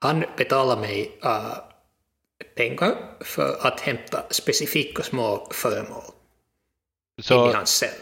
han 0.00 0.24
betalade 0.36 0.80
mig 0.80 1.18
uh, 1.24 1.56
pengar 2.56 3.16
för 3.20 3.66
att 3.66 3.80
hämta 3.80 4.26
specifika 4.30 5.02
små 5.02 5.48
föremål 5.50 6.04
in 7.18 7.20
i 7.20 7.22
så, 7.22 7.52
hans 7.52 7.70
cell. 7.70 7.94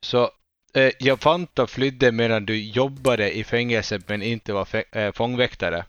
så 0.00 0.30
eh, 0.74 0.92
Jafanta 1.00 1.66
flydde 1.66 2.12
medan 2.12 2.46
du 2.46 2.64
jobbade 2.64 3.36
i 3.36 3.44
fängelset 3.44 4.08
men 4.08 4.22
inte 4.22 4.52
var 4.52 4.64
fä- 4.64 4.96
eh, 4.96 5.12
fångväktare? 5.12 5.84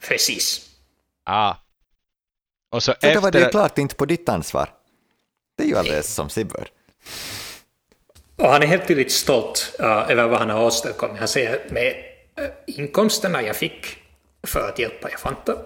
Precis. 0.00 0.70
Ah. 1.24 1.54
Och 2.70 2.82
så 2.82 2.90
då 3.00 3.08
efter... 3.08 3.20
var 3.20 3.30
det 3.30 3.40
ju 3.40 3.48
klart 3.48 3.78
inte 3.78 3.94
på 3.94 4.06
ditt 4.06 4.28
ansvar. 4.28 4.79
Det 5.60 5.64
är 5.64 5.68
ju 5.68 5.76
alldeles 5.76 6.14
som 6.14 6.30
sig 6.30 6.44
bör. 6.44 6.68
Och 8.36 8.48
han 8.48 8.62
är 8.62 8.66
helt 8.66 8.88
tydligt 8.88 9.12
stolt 9.12 9.76
uh, 9.80 10.10
över 10.10 10.28
vad 10.28 10.38
han 10.38 10.50
har 10.50 10.64
åstadkommit. 10.64 11.18
Han 11.18 11.28
säger 11.28 11.60
med 11.70 11.94
uh, 12.40 12.46
inkomsterna 12.66 13.42
jag 13.42 13.56
fick 13.56 13.98
för 14.42 14.68
att 14.68 14.78
hjälpa 14.78 15.10
Jafanta 15.10 15.56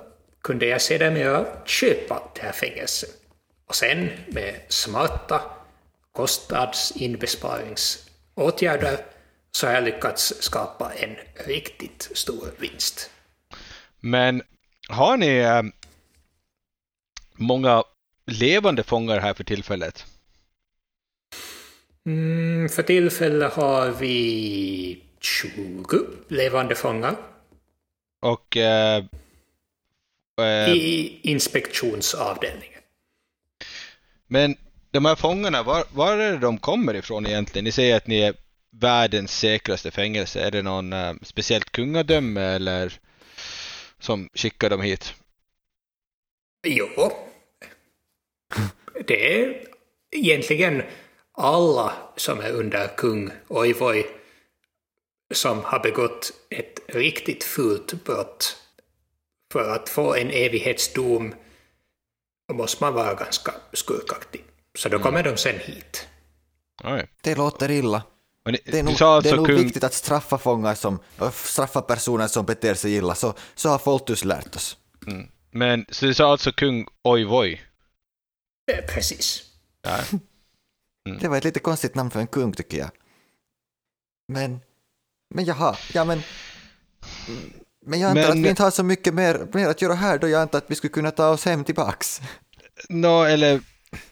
kunde 0.43 0.67
jag 0.67 0.83
sedermera 0.83 1.47
köpa 1.65 2.23
det 2.35 2.41
här 2.41 2.53
fängelset. 2.53 3.11
Och 3.69 3.75
sen 3.75 4.11
med 4.27 4.61
smarta 4.69 5.41
kostnadsinbesparingsåtgärder 6.13 8.99
så 9.51 9.67
har 9.67 9.75
jag 9.75 9.85
lyckats 9.85 10.35
skapa 10.41 10.93
en 10.95 11.17
riktigt 11.47 12.11
stor 12.15 12.51
vinst. 12.59 13.11
Men 14.01 14.43
har 14.89 15.17
ni 15.17 15.37
eh, 15.37 15.63
många 17.35 17.85
levande 18.27 18.83
fångar 18.83 19.21
här 19.21 19.35
för 19.35 19.45
tillfället? 19.45 20.07
Mm, 22.07 22.69
för 22.69 22.83
tillfället 22.83 23.53
har 23.53 23.91
vi 23.91 25.03
20 25.21 25.99
levande 26.29 26.75
fångar 26.75 27.17
Och 28.21 28.57
eh, 28.57 29.05
eh, 30.41 30.73
i 30.73 31.21
inspektionsavdelningen. 31.23 32.81
Men 34.27 34.57
de 34.91 35.05
här 35.05 35.15
fångarna, 35.17 35.63
var, 35.63 35.85
var 35.93 36.19
är 36.19 36.33
det 36.33 36.39
de 36.39 36.59
kommer 36.59 36.95
ifrån 36.95 37.27
egentligen? 37.27 37.65
Ni 37.65 37.73
säger 37.73 37.97
att 37.97 38.07
ni 38.07 38.21
är 38.21 38.35
världens 38.71 39.39
säkraste 39.39 39.91
fängelse. 39.91 40.41
Är 40.41 40.51
det 40.51 40.63
någon 40.63 40.93
eh, 40.93 41.13
speciellt 41.23 41.73
kungadöme 41.73 42.41
eller 42.41 42.93
som 43.99 44.29
skickar 44.35 44.71
dem 44.71 44.81
hit? 44.81 45.15
Jo. 46.67 46.89
Det 49.07 49.43
är 49.43 49.67
egentligen 50.11 50.83
alla 51.33 51.93
som 52.17 52.41
är 52.41 52.53
under 52.53 52.97
kung 52.97 53.31
Oivoi 53.49 54.07
som 55.35 55.65
har 55.65 55.81
begått 55.81 56.33
ett 56.51 56.81
riktigt 56.87 57.45
fult 57.45 58.05
brott. 58.05 58.57
För 59.53 59.71
att 59.71 59.89
få 59.89 60.15
en 60.15 60.31
evighetsdom 60.31 61.35
måste 62.53 62.85
man 62.85 62.95
vara 62.95 63.15
ganska 63.15 63.55
skurkaktig. 63.73 64.45
Så 64.79 64.89
då 64.89 64.99
kommer 64.99 65.23
de 65.23 65.37
sen 65.37 65.59
hit. 65.59 66.09
Oj. 66.85 67.09
Det 67.23 67.35
låter 67.35 67.71
illa. 67.71 68.03
Ni, 68.51 68.59
Det 68.65 68.79
är 68.79 68.83
nog, 68.83 68.95
sa 68.95 69.07
det 69.07 69.17
alltså 69.17 69.33
är 69.33 69.37
nog 69.37 69.47
kung... 69.47 69.57
viktigt 69.57 69.85
att 69.85 69.95
straffa 69.95 70.39
fångar 70.39 70.75
som, 70.75 70.99
straffa 71.33 71.83
personer 71.83 72.27
som 72.27 72.47
beter 72.47 72.75
sig 72.75 72.95
illa, 72.95 73.15
så, 73.15 73.35
så 73.55 73.69
har 73.69 73.79
Foltus 73.79 74.25
lärt 74.25 74.57
oss. 74.57 74.77
Mm. 75.07 75.29
Men 75.51 75.87
så 75.89 76.07
du 76.07 76.15
sa 76.15 76.31
alltså 76.31 76.53
kung 76.53 76.87
Oivoi? 77.03 77.61
Eh, 78.73 78.85
Precis. 78.95 79.43
Ja. 79.83 79.99
Det 81.21 81.29
var 81.29 81.37
ett 81.37 81.45
lite 81.45 81.61
konstigt 81.61 81.95
namn 81.95 82.11
för 82.11 82.21
en 82.21 82.27
kung 82.27 82.53
tycker 82.53 82.79
jag. 82.79 82.91
Men, 84.29 84.61
men 85.35 85.45
jaha, 85.45 85.77
ja 85.95 86.05
men... 86.05 86.23
Men 87.87 88.01
jag 88.01 88.09
antar 88.11 88.23
Men- 88.23 88.31
att 88.39 88.45
vi 88.45 88.49
inte 88.49 88.63
har 88.63 88.71
så 88.71 88.83
mycket 88.83 89.15
mer, 89.15 89.47
mer 89.53 89.69
att 89.69 89.83
göra 89.83 89.95
här 89.95 90.19
då 90.19 90.29
jag 90.29 90.43
antar 90.43 90.59
att 90.59 90.71
vi 90.71 90.75
skulle 90.75 90.93
kunna 90.93 91.11
ta 91.11 91.29
oss 91.29 91.45
hem 91.45 91.65
tillbaks. 91.65 92.21
Nå, 92.89 93.23
eller 93.25 93.61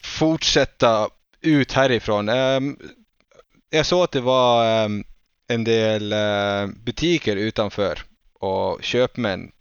fortsätta 0.03 1.09
ut 1.41 1.73
härifrån. 1.73 2.29
Ehm, 2.29 2.79
jag 3.71 3.87
såg 3.87 4.05
att 4.05 4.13
det 4.13 4.21
var 4.21 4.67
ehm, 4.85 5.05
en 5.49 5.65
del 5.65 6.13
eh, 6.13 6.67
butiker 6.67 7.37
utanför 7.37 8.03
och 8.35 8.83
köpmän. 8.83 9.53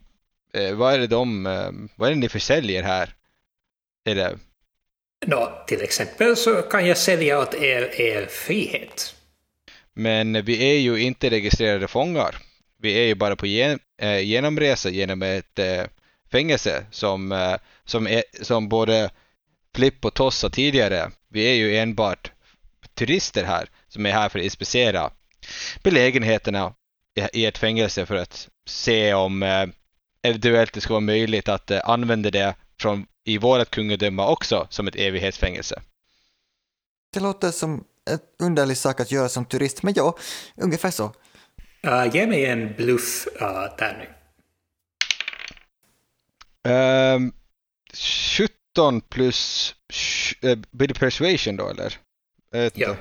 Eh, 0.54 0.76
vad 0.76 0.94
är 0.94 1.00
det 1.00 1.08
de, 1.08 1.46
eh, 1.46 1.72
vad 1.96 2.10
är 2.10 2.14
det 2.14 2.20
ni 2.20 2.30
försäljer 2.30 2.84
här? 2.84 3.16
Är 4.06 4.16
det, 4.16 4.38
Nå, 5.26 5.64
till 5.68 5.82
exempel 5.82 6.36
så 6.38 6.62
kan 6.62 6.88
jag 6.88 6.98
sälja 6.98 7.40
åt 7.40 7.54
er 7.54 8.02
er 8.02 8.26
frihet. 8.30 9.16
men 9.94 10.46
vi 10.46 10.72
är 10.74 10.80
ju 10.80 10.98
inte 11.02 11.30
registrerade 11.30 11.88
fångar. 11.88 12.36
Vi 12.82 12.94
är 12.94 13.06
ju 13.06 13.16
bara 13.16 13.36
på 13.36 13.46
gen, 13.48 13.80
eh, 14.02 14.20
genomresa 14.20 14.90
genom 14.90 15.22
ett 15.22 15.60
eh, 15.60 15.84
fängelse 16.32 16.86
som, 16.92 17.32
eh, 17.32 17.56
som, 17.86 18.08
är, 18.08 18.24
som 18.42 18.70
både 18.70 19.10
Flipp 19.76 20.06
och 20.06 20.14
Toss 20.14 20.38
sa 20.38 20.50
tidigare. 20.50 21.12
Vi 21.30 21.44
är 21.44 21.54
ju 21.54 21.78
enbart 21.78 22.32
turister 22.94 23.44
här 23.44 23.68
som 23.88 24.06
är 24.06 24.12
här 24.12 24.30
för 24.30 24.40
att 24.40 24.46
inspicera 24.46 25.12
belägenheterna 25.84 26.74
i- 27.34 27.46
ett 27.46 27.58
fängelse 27.58 28.06
för 28.06 28.16
att 28.16 28.50
se 28.68 29.14
om 29.14 29.44
eventuellt 30.24 30.74
det 30.74 30.82
ska 30.82 30.94
vara 30.94 31.00
möjligt 31.02 31.50
att 31.50 31.72
använda 31.72 32.32
det 32.32 32.56
från, 32.82 33.06
i 33.26 33.38
vårt 33.38 33.70
kungadöme 33.72 34.24
också 34.24 34.68
som 34.70 34.88
ett 34.88 34.96
evighetsfängelse. 34.96 35.82
Det 37.14 37.20
låter 37.20 37.52
som 37.52 37.84
en 38.10 38.20
underlig 38.40 38.78
sak 38.78 39.00
att 39.00 39.12
göra 39.12 39.30
som 39.30 39.46
turist, 39.46 39.84
men 39.84 39.94
ja, 39.98 40.18
ungefär 40.56 40.92
så. 40.92 41.14
Uh, 41.88 42.16
ge 42.16 42.28
mig 42.28 42.46
en 42.46 42.74
bluff 42.74 43.28
uh, 43.42 43.78
där 43.78 43.98
nu. 43.98 44.08
Um, 46.72 47.34
17 48.74 49.02
plus, 49.02 49.76
eh, 50.42 50.58
blir 50.72 50.88
det 50.88 50.94
persuasion 50.94 51.56
då 51.56 51.70
eller? 51.70 51.98
Ja. 52.74 52.96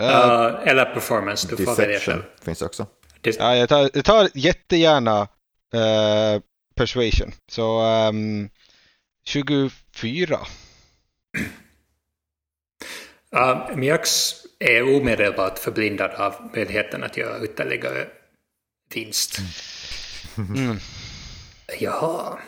Uh, 0.00 0.68
eller 0.68 0.84
performance, 0.84 1.48
du 1.56 1.64
får 1.64 1.76
välja 1.76 1.98
själv. 1.98 2.22
Finns 2.42 2.62
också. 2.62 2.86
Ja, 3.22 3.56
jag 3.56 3.68
tar, 3.68 3.90
jag 3.94 4.04
tar 4.04 4.28
jättegärna 4.34 5.28
eh, 5.74 6.42
persuasion. 6.74 7.32
Så 7.48 7.80
ehm, 7.80 8.48
24. 9.30 10.38
uh, 13.36 13.76
Mjax 13.76 14.32
är 14.58 14.96
omedelbart 14.96 15.58
förblindad 15.58 16.10
av 16.10 16.50
möjligheten 16.54 17.04
att 17.04 17.16
göra 17.16 17.44
ytterligare 17.44 18.06
vinst. 18.94 19.38
Mm. 20.38 20.76
Jaha. 21.80 22.38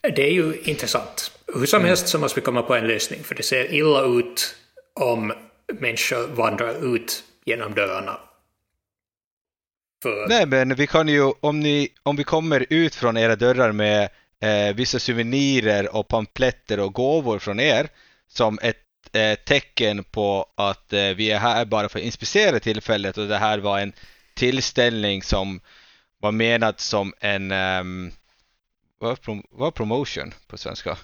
Det 0.00 0.22
är 0.22 0.32
ju 0.32 0.60
intressant. 0.64 1.32
Hur 1.54 1.66
som 1.66 1.84
helst 1.84 2.08
så 2.08 2.18
måste 2.18 2.40
vi 2.40 2.44
komma 2.44 2.62
på 2.62 2.74
en 2.74 2.86
lösning, 2.86 3.24
för 3.24 3.34
det 3.34 3.42
ser 3.42 3.72
illa 3.72 4.04
ut 4.04 4.56
om 5.00 5.32
människor 5.80 6.26
vandrar 6.26 6.94
ut 6.94 7.24
genom 7.44 7.74
dörrarna. 7.74 8.20
För, 10.02 10.28
Nej, 10.28 10.46
men 10.46 10.74
vi 10.74 10.86
kan 10.86 11.08
ju, 11.08 11.32
om, 11.40 11.60
ni, 11.60 11.88
om 12.02 12.16
vi 12.16 12.24
kommer 12.24 12.66
ut 12.70 12.94
från 12.94 13.16
era 13.16 13.36
dörrar 13.36 13.72
med 13.72 14.08
eh, 14.46 14.74
vissa 14.74 14.98
souvenirer 14.98 15.96
och 15.96 16.08
pamfletter 16.08 16.80
och 16.80 16.92
gåvor 16.92 17.38
från 17.38 17.60
er 17.60 17.88
som 18.28 18.58
ett 18.62 18.76
eh, 19.12 19.34
tecken 19.34 20.04
på 20.04 20.46
att 20.54 20.92
eh, 20.92 21.00
vi 21.00 21.30
är 21.30 21.38
här 21.38 21.64
bara 21.64 21.88
för 21.88 21.98
att 21.98 22.04
inspicera 22.04 22.60
tillfället 22.60 23.18
och 23.18 23.28
det 23.28 23.38
här 23.38 23.58
var 23.58 23.80
en 23.80 23.92
tillställning 24.34 25.22
som 25.22 25.60
var 26.20 26.32
menad 26.32 26.80
som 26.80 27.12
en 27.20 27.52
um, 27.52 28.12
vad, 29.00 29.18
prom- 29.18 29.46
vad 29.50 29.74
promotion 29.74 30.34
på 30.46 30.58
svenska? 30.58 30.98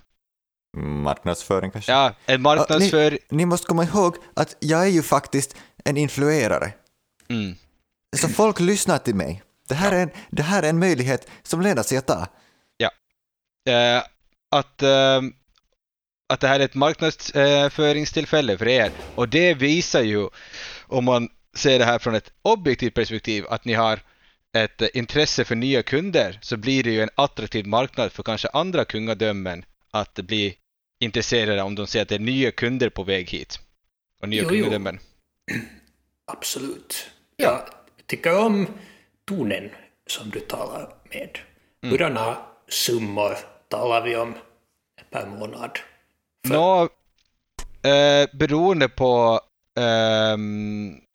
Marknadsföring 0.77 1.71
kanske? 1.71 1.93
Ja, 1.93 2.15
en 2.27 2.43
marknadsför... 2.43 3.19
Ni 3.29 3.47
måste 3.47 3.67
komma 3.67 3.85
ihåg 3.85 4.17
att 4.35 4.57
jag 4.61 4.83
är 4.83 4.91
ju 4.91 5.03
faktiskt 5.03 5.57
en 5.85 5.97
influerare. 5.97 6.73
Mm. 7.29 7.55
Så 8.17 8.29
folk 8.29 8.61
lyssnar 8.61 8.99
till 8.99 9.15
mig. 9.15 9.43
Det 9.69 9.75
här, 9.75 9.93
är 9.93 10.03
en, 10.03 10.11
det 10.31 10.43
här 10.43 10.63
är 10.63 10.69
en 10.69 10.79
möjlighet 10.79 11.29
som 11.43 11.61
lönar 11.61 11.83
sig 11.83 11.99
att 11.99 12.07
ta. 12.07 12.27
Eh, 13.69 14.03
att, 14.51 14.83
eh, 14.83 15.23
att 16.29 16.41
det 16.41 16.49
här 16.49 16.61
är 16.61 16.65
ett 16.65 16.75
marknadsföringstillfälle 16.75 18.59
för 18.59 18.69
er 18.69 18.91
och 19.15 19.29
det 19.29 19.55
visar 19.55 20.03
ju 20.03 20.29
om 20.87 21.05
man 21.05 21.29
ser 21.55 21.79
det 21.79 21.85
här 21.85 21.99
från 21.99 22.15
ett 22.15 22.33
objektivt 22.43 22.95
perspektiv 22.95 23.45
att 23.49 23.65
ni 23.65 23.73
har 23.73 24.01
ett 24.57 24.83
intresse 24.95 25.45
för 25.45 25.55
nya 25.55 25.83
kunder 25.83 26.39
så 26.43 26.57
blir 26.57 26.83
det 26.83 26.91
ju 26.91 27.03
en 27.03 27.11
attraktiv 27.15 27.67
marknad 27.67 28.13
för 28.13 28.23
kanske 28.23 28.49
andra 28.49 28.85
kungadömen 28.85 29.65
att 29.91 30.15
bli 30.15 30.57
intresserade 31.01 31.63
om 31.63 31.75
de 31.75 31.87
ser 31.87 32.03
att 32.03 32.09
det 32.09 32.15
är 32.15 32.19
nya 32.19 32.51
kunder 32.51 32.89
på 32.89 33.03
väg 33.03 33.31
hit 33.31 33.61
och 34.23 34.29
nya 34.29 34.43
Jo, 34.43 34.49
jo. 34.51 34.55
kungadömen. 34.55 34.99
absolut. 36.27 37.11
Ja, 37.37 37.67
tycker 38.07 38.39
om 38.39 38.67
tonen 39.25 39.71
som 40.07 40.31
du 40.31 40.41
talar 40.41 40.95
med. 41.11 41.39
Hurdana 41.83 42.37
summor 42.69 43.37
talar 43.73 44.03
vi 44.03 44.17
om 44.17 44.35
per 45.11 45.27
månad? 45.27 45.79
Nå, 46.49 46.89
eh, 47.91 48.29
beroende 48.33 48.89
på, 48.89 49.41
eh, 49.77 50.37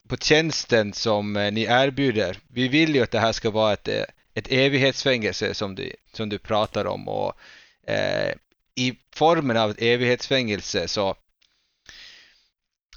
på 0.10 0.18
tjänsten 0.18 0.94
som 0.94 1.38
eh, 1.38 1.52
ni 1.52 1.64
erbjuder. 1.64 2.38
Vi 2.48 2.68
vill 2.68 2.96
ju 2.96 3.04
att 3.04 3.12
det 3.12 3.20
här 3.20 3.32
ska 3.32 3.50
vara 3.50 3.74
ett, 3.74 3.88
eh, 3.88 4.04
ett 4.34 4.48
evighetsfängelse 4.52 5.54
som 5.54 5.76
du, 5.76 5.94
som 6.14 6.30
du 6.30 6.38
pratar 6.38 6.86
om 6.86 7.08
och 7.08 7.34
eh, 7.88 8.34
i 8.76 8.98
formen 9.16 9.58
av 9.58 9.72
ett 9.72 9.82
evighetsfängelse 9.82 10.88
så 10.88 11.16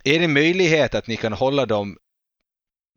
är 0.04 0.18
det 0.18 0.28
möjlighet 0.28 0.94
att 0.94 1.06
ni 1.06 1.16
kan 1.16 1.32
hålla 1.32 1.66
dem 1.66 1.98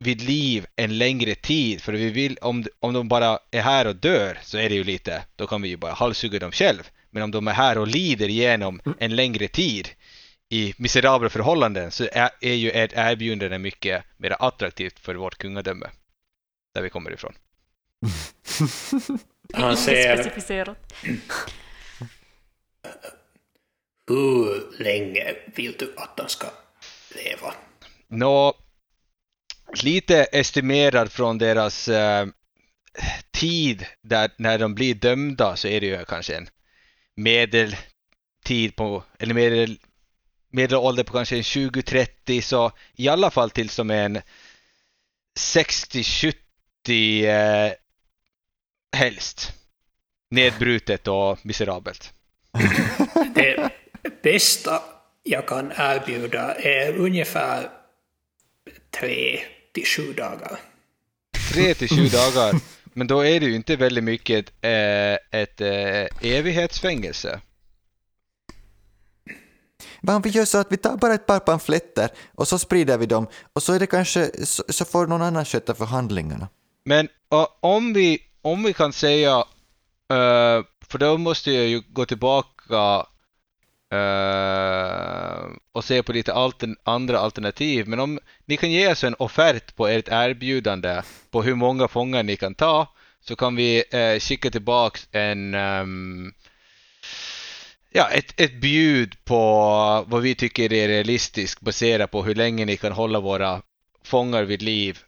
vid 0.04 0.22
liv 0.22 0.66
en 0.76 0.98
längre 0.98 1.36
tid 1.36 1.82
för 1.82 1.94
vi 1.94 2.10
vill 2.10 2.38
om, 2.42 2.66
om 2.80 2.94
de 2.94 3.08
bara 3.08 3.40
är 3.52 3.62
här 3.62 3.88
och 3.88 3.96
dör 3.96 4.40
så 4.44 4.58
är 4.58 4.70
det 4.70 4.76
ju 4.76 4.84
lite 4.84 5.24
då 5.36 5.48
kan 5.48 5.62
vi 5.62 5.70
ju 5.70 5.78
bara 5.78 5.94
halshugga 5.94 6.40
dem 6.40 6.52
själv 6.52 6.90
men 7.10 7.24
om 7.24 7.32
de 7.32 7.48
är 7.48 7.52
här 7.52 7.78
och 7.78 7.88
lider 7.88 8.30
igenom 8.30 8.82
en 9.00 9.16
längre 9.16 9.48
tid 9.48 9.90
i 10.50 10.74
miserabla 10.78 11.30
förhållanden 11.30 11.92
så 11.92 12.08
är, 12.12 12.30
är 12.42 12.54
ju 12.54 12.72
ert 12.72 12.94
erbjudande 12.96 13.58
mycket 13.58 14.04
mer 14.18 14.36
attraktivt 14.40 15.00
för 15.00 15.16
vårt 15.16 15.38
kungadöme 15.38 15.90
där 16.74 16.82
vi 16.82 16.90
kommer 16.90 17.12
ifrån. 17.12 17.34
Han 19.54 19.78
säger 19.78 20.18
Specificerat. 20.18 20.94
hur 24.08 24.84
länge 24.84 25.36
vill 25.56 25.76
du 25.80 25.94
att 25.98 26.18
de 26.18 26.28
ska 26.28 26.48
leva? 27.16 27.54
Nå, 28.08 28.54
lite 29.82 30.24
estimerad 30.24 31.12
från 31.12 31.38
deras 31.38 31.88
eh, 31.88 32.28
tid 33.32 33.86
där 34.02 34.32
när 34.38 34.60
de 34.60 34.76
blir 34.76 34.96
dömda 34.96 35.56
så 35.56 35.68
är 35.68 35.82
det 35.82 35.88
ju 35.88 36.06
kanske 36.06 36.36
en 36.36 36.50
medeltid 37.16 38.76
på, 38.76 39.04
eller 39.20 39.34
medel, 39.34 39.80
medelålder 40.50 41.04
på 41.04 41.14
kanske 41.14 41.36
en 41.36 41.42
20-30 41.42 42.42
så 42.42 42.72
i 42.96 43.08
alla 43.08 43.32
fall 43.32 43.50
tills 43.50 43.76
de 43.76 43.92
är 43.92 44.06
en 44.06 44.22
60-70 45.40 46.34
eh, 47.26 47.72
helst. 48.96 49.54
Nedbrutet 50.30 51.08
och 51.08 51.46
miserabelt. 51.46 52.14
Det 53.36 53.72
bästa 54.24 54.84
jag 55.24 55.48
kan 55.48 55.72
erbjuda 55.76 56.56
är 56.56 56.98
ungefär 56.98 57.70
tre 59.00 59.40
till 59.74 59.86
sju 59.86 60.14
dagar. 60.14 60.60
Tre 61.54 61.74
till 61.74 61.90
sju 61.90 62.08
dagar. 62.08 62.62
Men 62.94 63.08
då 63.08 63.26
är 63.26 63.40
det 63.40 63.46
ju 63.46 63.56
inte 63.56 63.76
väldigt 63.76 64.04
mycket 64.04 64.50
eh, 64.62 65.42
ett 65.42 65.62
eh, 65.62 66.32
evighetsfängelse. 66.36 67.42
Vad 70.02 70.16
om 70.16 70.22
vi 70.22 70.30
gör 70.30 70.46
så 70.46 70.58
att 70.58 70.72
vi 70.72 70.78
tar 70.78 70.98
bara 70.98 71.14
ett 71.14 71.26
par 71.26 71.40
pamfletter 71.40 72.10
och 72.36 72.48
så 72.48 72.60
sprider 72.60 72.98
vi 72.98 73.06
dem 73.06 73.28
och 73.54 73.64
så 73.64 73.74
är 73.74 73.80
det 73.80 73.88
kanske, 73.88 74.46
så, 74.46 74.64
så 74.70 74.86
får 74.86 75.08
någon 75.08 75.22
annan 75.22 75.46
sköta 75.46 75.76
förhandlingarna. 75.76 76.48
Men 76.86 77.06
uh, 77.34 77.48
om, 77.60 77.94
vi, 77.94 78.20
om 78.42 78.64
vi 78.64 78.74
kan 78.74 78.94
säga, 78.94 79.38
uh, 79.38 80.64
för 80.88 80.98
då 80.98 81.18
måste 81.18 81.52
jag 81.52 81.68
ju 81.68 81.82
gå 81.90 82.06
tillbaka 82.06 83.06
uh, 83.94 84.63
och 85.74 85.84
se 85.84 86.04
på 86.04 86.14
lite 86.14 86.34
altern, 86.34 86.76
andra 86.84 87.20
alternativ. 87.20 87.88
Men 87.88 88.00
om 88.00 88.20
ni 88.46 88.58
kan 88.58 88.72
ge 88.72 88.92
oss 88.92 89.04
en 89.04 89.16
offert 89.20 89.76
på 89.76 89.88
ert 89.88 90.08
erbjudande 90.08 91.02
på 91.32 91.44
hur 91.44 91.56
många 91.56 91.88
fångar 91.88 92.24
ni 92.24 92.36
kan 92.36 92.56
ta 92.56 92.88
så 93.22 93.36
kan 93.36 93.56
vi 93.56 93.84
eh, 93.92 94.20
skicka 94.20 94.52
tillbaks 94.52 95.08
en 95.12 95.54
um, 95.56 96.34
Ja, 97.96 98.10
ett, 98.10 98.40
ett 98.40 98.54
bjud 98.54 99.16
på 99.26 99.36
vad 100.08 100.22
vi 100.22 100.36
tycker 100.36 100.74
är 100.74 100.88
realistiskt 100.88 101.62
baserat 101.62 102.12
på 102.12 102.24
hur 102.24 102.36
länge 102.36 102.66
ni 102.66 102.78
kan 102.78 102.92
hålla 102.92 103.20
våra 103.20 103.62
fångar 104.04 104.44
vid 104.44 104.62
liv 104.62 105.00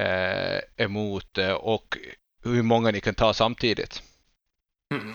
eh, 0.00 0.84
emot 0.84 1.38
eh, 1.38 1.52
och 1.52 1.98
hur 2.44 2.62
många 2.62 2.90
ni 2.90 3.00
kan 3.00 3.14
ta 3.14 3.34
samtidigt. 3.34 4.02
Mm. 4.94 5.14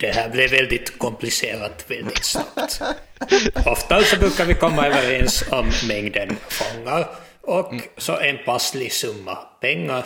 Det 0.00 0.12
här 0.12 0.28
blev 0.28 0.50
väldigt 0.50 0.98
komplicerat 0.98 1.90
väldigt 1.90 2.24
snabbt. 2.24 2.80
Ofta 3.66 4.02
så 4.02 4.16
brukar 4.16 4.44
vi 4.44 4.54
komma 4.54 4.86
överens 4.86 5.44
om 5.50 5.72
mängden 5.88 6.36
fångar 6.48 7.08
och 7.40 7.74
så 7.96 8.18
en 8.18 8.38
passlig 8.44 8.92
summa 8.92 9.34
pengar 9.34 10.04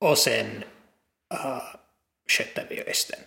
och 0.00 0.18
sen 0.18 0.46
uh, 1.34 1.62
sköter 2.28 2.66
vi 2.70 2.76
resten. 2.76 3.18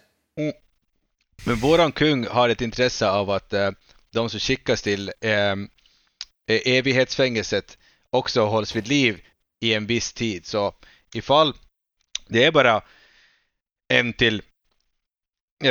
Men 1.45 1.55
våran 1.55 1.91
kung 1.91 2.27
har 2.27 2.49
ett 2.49 2.61
intresse 2.61 3.09
av 3.09 3.29
att 3.29 3.53
eh, 3.53 3.71
de 4.11 4.29
som 4.29 4.39
skickas 4.39 4.81
till 4.81 5.11
eh, 5.21 5.55
evighetsfängelset 6.47 7.77
också 8.09 8.45
hålls 8.45 8.75
vid 8.75 8.87
liv 8.87 9.21
i 9.59 9.73
en 9.73 9.85
viss 9.85 10.13
tid. 10.13 10.45
Så 10.45 10.75
ifall 11.13 11.53
det 12.27 12.43
är 12.43 12.51
bara 12.51 12.81
en 13.87 14.13
till 14.13 14.41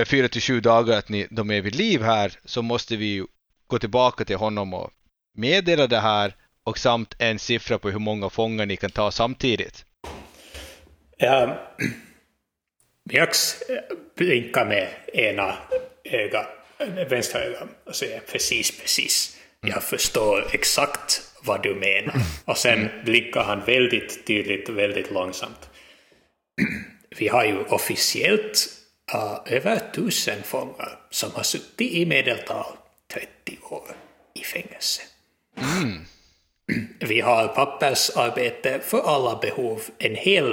fyra 0.06 0.28
till 0.28 0.42
sju 0.42 0.60
dagar 0.60 0.98
att 0.98 1.08
ni, 1.08 1.26
de 1.30 1.50
är 1.50 1.60
vid 1.60 1.74
liv 1.74 2.02
här 2.02 2.32
så 2.44 2.62
måste 2.62 2.96
vi 2.96 3.06
ju 3.06 3.26
gå 3.66 3.78
tillbaka 3.78 4.24
till 4.24 4.36
honom 4.36 4.74
och 4.74 4.90
meddela 5.34 5.86
det 5.86 6.00
här 6.00 6.34
och 6.64 6.78
samt 6.78 7.14
en 7.18 7.38
siffra 7.38 7.78
på 7.78 7.90
hur 7.90 7.98
många 7.98 8.30
fångar 8.30 8.66
ni 8.66 8.76
kan 8.76 8.90
ta 8.90 9.10
samtidigt. 9.10 9.84
Ja, 11.16 11.68
Björks 13.08 13.62
blinkar 14.16 14.66
med 14.66 14.88
ena 15.12 15.54
öga, 16.04 16.46
vänstra 17.08 17.40
öga 17.40 17.68
och 17.86 17.94
säger 17.94 18.20
precis, 18.20 18.80
precis. 18.80 19.36
Jag 19.60 19.82
förstår 19.82 20.46
exakt 20.52 21.22
vad 21.42 21.62
du 21.62 21.74
menar. 21.74 22.14
Och 22.44 22.58
sen 22.58 22.88
blinkar 23.04 23.44
han 23.44 23.64
väldigt 23.64 24.26
tydligt 24.26 24.68
väldigt 24.68 25.10
långsamt. 25.10 25.70
Vi 27.18 27.28
har 27.28 27.44
ju 27.44 27.58
officiellt 27.58 28.75
uh, 29.14 29.38
över 29.44 29.92
tusen 29.94 30.42
fångar 30.42 30.98
som 31.10 31.30
har 31.34 31.42
suttit 31.42 31.92
i 31.92 32.06
medeltal 32.06 32.76
30 33.12 33.28
år 33.70 33.96
i 34.34 34.40
fängelse. 34.40 35.02
Vi 37.00 37.20
har 37.20 37.48
pappersarbete 37.48 38.80
för 38.84 39.00
alla 39.00 39.36
behov, 39.36 39.82
en 39.98 40.14
hel 40.14 40.50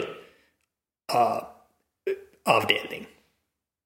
uh, 1.13 1.43
avdelning 2.45 3.07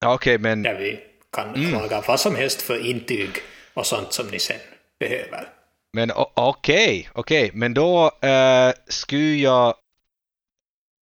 Okej, 0.05 0.37
men 0.37 0.63
där 0.63 0.75
vi 0.75 0.99
kan 1.31 1.71
laga 1.71 2.03
vad 2.07 2.19
som 2.19 2.35
helst 2.35 2.61
för 2.61 2.85
intyg 2.85 3.29
och 3.73 3.85
sånt 3.85 4.13
som 4.13 4.27
ni 4.27 4.39
sen 4.39 4.59
behöver. 4.99 5.49
Men 5.93 6.11
okej, 6.33 7.09
okej, 7.13 7.51
men 7.53 7.73
då 7.73 8.11
eh, 8.21 8.71
skulle 8.87 9.35
jag, 9.35 9.67
eh, 9.67 9.73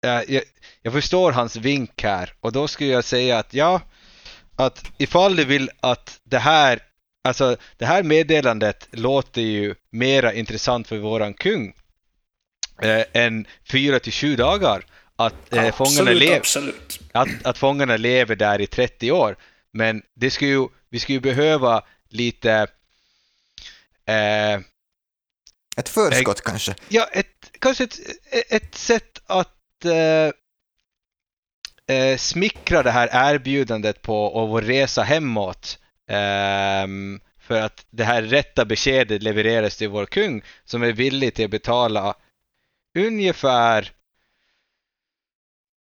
jag... 0.03 0.43
Jag 0.85 0.93
förstår 0.93 1.31
hans 1.31 1.55
vink 1.55 2.03
här 2.03 2.33
och 2.39 2.51
då 2.51 2.67
skulle 2.67 2.89
jag 2.89 3.03
säga 3.03 3.39
att 3.39 3.53
ja, 3.53 3.81
att 4.55 4.91
ifall 4.97 5.35
du 5.35 5.45
vill 5.45 5.69
att 5.79 6.19
det 6.23 6.39
här, 6.39 6.79
alltså 7.23 7.57
det 7.77 7.85
här 7.85 8.03
meddelandet 8.03 8.87
låter 8.91 9.41
ju 9.41 9.75
mera 9.91 10.33
intressant 10.33 10.87
för 10.87 10.97
våran 10.97 11.33
kung 11.33 11.73
eh, 12.81 13.03
än 13.13 13.47
fyra 13.71 13.99
till 13.99 14.13
sju 14.13 14.35
dagar. 14.35 14.85
Att, 15.15 15.53
eh, 15.53 15.75
fångarna 15.75 16.01
absolut, 16.01 16.19
lev, 16.19 16.37
absolut. 16.37 16.99
att, 17.11 17.45
att 17.45 17.57
fångarna 17.57 17.97
lever 17.97 18.35
där 18.35 18.61
i 18.61 18.67
30 18.67 19.11
år. 19.11 19.35
Men 19.73 20.01
det 20.15 20.31
skulle 20.31 20.51
ju, 20.51 20.67
vi 20.89 20.99
skulle 20.99 21.15
ju 21.15 21.21
behöva 21.21 21.83
lite 22.09 22.67
eh, 24.07 24.59
Ett 25.77 25.89
förskott 25.89 26.41
kanske. 26.41 26.75
Ja, 26.89 27.07
ett, 27.11 27.51
kanske 27.59 27.83
ett, 27.83 27.99
ett 28.49 28.75
sätt 28.75 29.21
att 29.25 29.49
eh, 29.85 30.31
eh, 31.87 32.17
smickra 32.17 32.83
det 32.83 32.91
här 32.91 33.33
erbjudandet 33.33 34.01
på 34.01 34.25
och 34.25 34.49
vår 34.49 34.61
resa 34.61 35.03
hemåt. 35.03 35.79
Eh, 36.09 36.87
för 37.39 37.61
att 37.61 37.85
det 37.89 38.03
här 38.03 38.21
rätta 38.21 38.65
beskedet 38.65 39.23
levereras 39.23 39.77
till 39.77 39.89
vår 39.89 40.05
kung 40.05 40.43
som 40.63 40.83
är 40.83 40.91
villig 40.91 41.33
till 41.33 41.45
att 41.45 41.51
betala 41.51 42.15
ungefär 42.97 43.91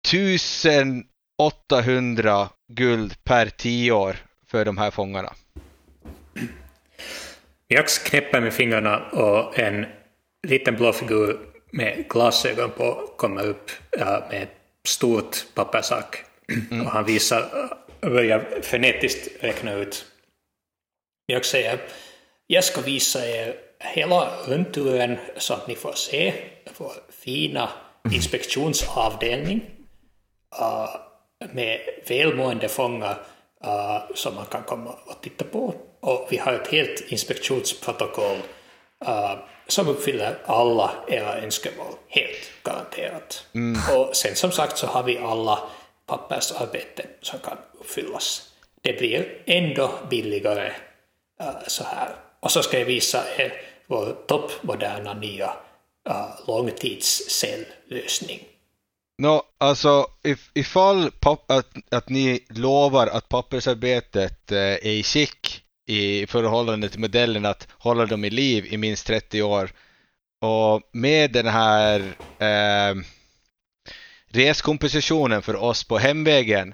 1800 0.07 2.49
guld 2.67 3.23
per 3.23 3.49
tio 3.49 3.91
år 3.91 4.15
för 4.47 4.65
de 4.65 4.77
här 4.77 4.91
fångarna. 4.91 5.33
Jag 7.67 7.87
knäpper 7.87 8.41
med 8.41 8.53
fingrarna 8.53 9.09
och 9.11 9.59
en 9.59 9.85
liten 10.47 10.75
blå 10.75 10.93
figur 10.93 11.54
med 11.75 12.05
glasögon 12.09 12.71
på 12.71 13.09
kommer 13.15 13.43
upp 13.47 13.71
ja, 13.91 14.27
med 14.29 14.43
ett 14.43 14.57
stort 14.87 15.45
pappersark. 15.53 16.25
Och 16.85 16.91
han 16.91 17.05
visar, 17.05 17.69
börjar 18.01 18.61
frenetiskt 18.61 19.43
räkna 19.43 19.73
ut. 19.73 20.05
Jag 21.25 21.45
säger, 21.45 21.79
jag 22.47 22.63
ska 22.63 22.81
visa 22.81 23.27
er 23.27 23.55
hela 23.79 24.29
rundturen 24.47 25.17
så 25.37 25.53
att 25.53 25.67
ni 25.67 25.75
får 25.75 25.93
se 25.93 26.33
vår 26.77 26.93
fina 27.09 27.69
inspektionsavdelning 28.11 29.61
uh, 30.61 30.95
med 31.53 31.79
välmående 32.07 32.67
fångar 32.67 33.17
uh, 33.65 34.15
som 34.15 34.35
man 34.35 34.45
kan 34.45 34.63
komma 34.63 34.89
och 35.05 35.21
titta 35.21 35.45
på. 35.45 35.75
Och 35.99 36.27
vi 36.29 36.37
har 36.37 36.53
ett 36.53 36.67
helt 36.67 37.11
inspektionsprotokoll 37.11 38.37
uh, 39.07 39.35
som 39.67 39.87
uppfyller 39.87 40.37
alla 40.45 40.91
era 41.07 41.37
önskemål, 41.37 41.93
helt 42.07 42.63
garanterat. 42.63 43.45
Och 43.95 44.15
sen 44.15 44.35
som 44.35 44.51
sagt 44.51 44.77
så 44.77 44.87
har 44.87 45.03
vi 45.03 45.17
alla 45.17 45.59
pappersarbete 46.05 47.05
som 47.21 47.39
kan 47.39 47.57
uppfyllas. 47.79 48.49
Det 48.81 48.93
blir 48.93 49.43
ändå 49.45 49.91
billigare 50.09 50.71
uh, 51.41 51.67
så 51.67 51.83
här. 51.83 52.15
Och 52.39 52.51
så 52.51 52.63
ska 52.63 52.79
jag 52.79 52.85
visa 52.85 53.23
er 53.37 53.53
vår 53.87 54.15
toppmoderna 54.27 55.13
nya 55.13 55.53
uh, 56.09 56.29
långtidscellösning. 56.47 58.47
Nå, 59.17 59.43
alltså 59.57 60.07
if, 60.23 60.51
ifall 60.53 61.11
papp, 61.11 61.51
att, 61.51 61.67
att 61.91 62.09
ni 62.09 62.45
lovar 62.49 63.07
att 63.07 63.29
pappersarbetet 63.29 64.51
eh, 64.51 64.59
är 64.59 64.87
i 64.87 65.03
skick 65.03 65.64
i 65.85 66.27
förhållande 66.27 66.89
till 66.89 66.99
modellen 66.99 67.45
att 67.45 67.67
hålla 67.71 68.05
dem 68.05 68.25
i 68.25 68.29
liv 68.29 68.65
i 68.65 68.77
minst 68.77 69.07
30 69.07 69.41
år 69.41 69.71
och 70.41 70.81
med 70.91 71.31
den 71.31 71.47
här 71.47 71.99
eh, 72.39 72.95
reskompositionen 74.27 75.41
för 75.41 75.55
oss 75.55 75.83
på 75.83 75.97
hemvägen 75.97 76.73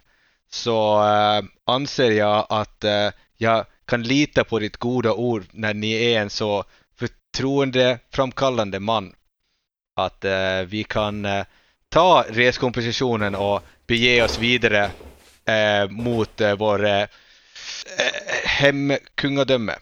så 0.49 1.03
eh, 1.07 1.43
anser 1.65 2.11
jag 2.11 2.45
att 2.49 2.83
eh, 2.83 3.09
jag 3.37 3.65
kan 3.85 4.03
lita 4.03 4.43
på 4.43 4.59
ditt 4.59 4.77
goda 4.77 5.13
ord 5.13 5.45
när 5.51 5.73
ni 5.73 5.93
är 5.93 6.21
en 6.21 6.29
så 6.29 6.63
förtroendeframkallande 6.95 8.79
man. 8.79 9.13
Att 9.95 10.25
eh, 10.25 10.61
vi 10.65 10.83
kan 10.83 11.25
eh, 11.25 11.45
ta 11.89 12.25
reskompositionen 12.29 13.35
och 13.35 13.63
bege 13.87 14.23
oss 14.23 14.37
vidare 14.37 14.91
eh, 15.45 15.89
mot 15.89 16.41
eh, 16.41 16.55
vår 16.55 16.85
eh, 16.85 17.05
hemkungadöme. 18.43 19.75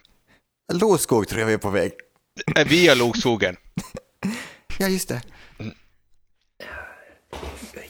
Loskog 0.73 1.27
tror 1.27 1.39
jag 1.39 1.47
vi 1.47 1.53
är 1.53 1.57
på 1.57 1.69
väg. 1.69 1.91
Via 2.65 2.95
Lokskogen. 2.95 3.55
Ja, 4.77 4.87
just 4.87 5.09
det. 5.09 5.21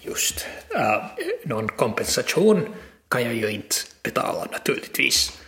Just. 0.02 0.48
Uh, 0.76 1.26
någon 1.46 1.68
kompensation 1.68 2.76
kan 3.10 3.24
jag 3.24 3.34
ju 3.34 3.50
inte 3.50 3.76
betala 4.04 4.46
naturligtvis. 4.52 5.42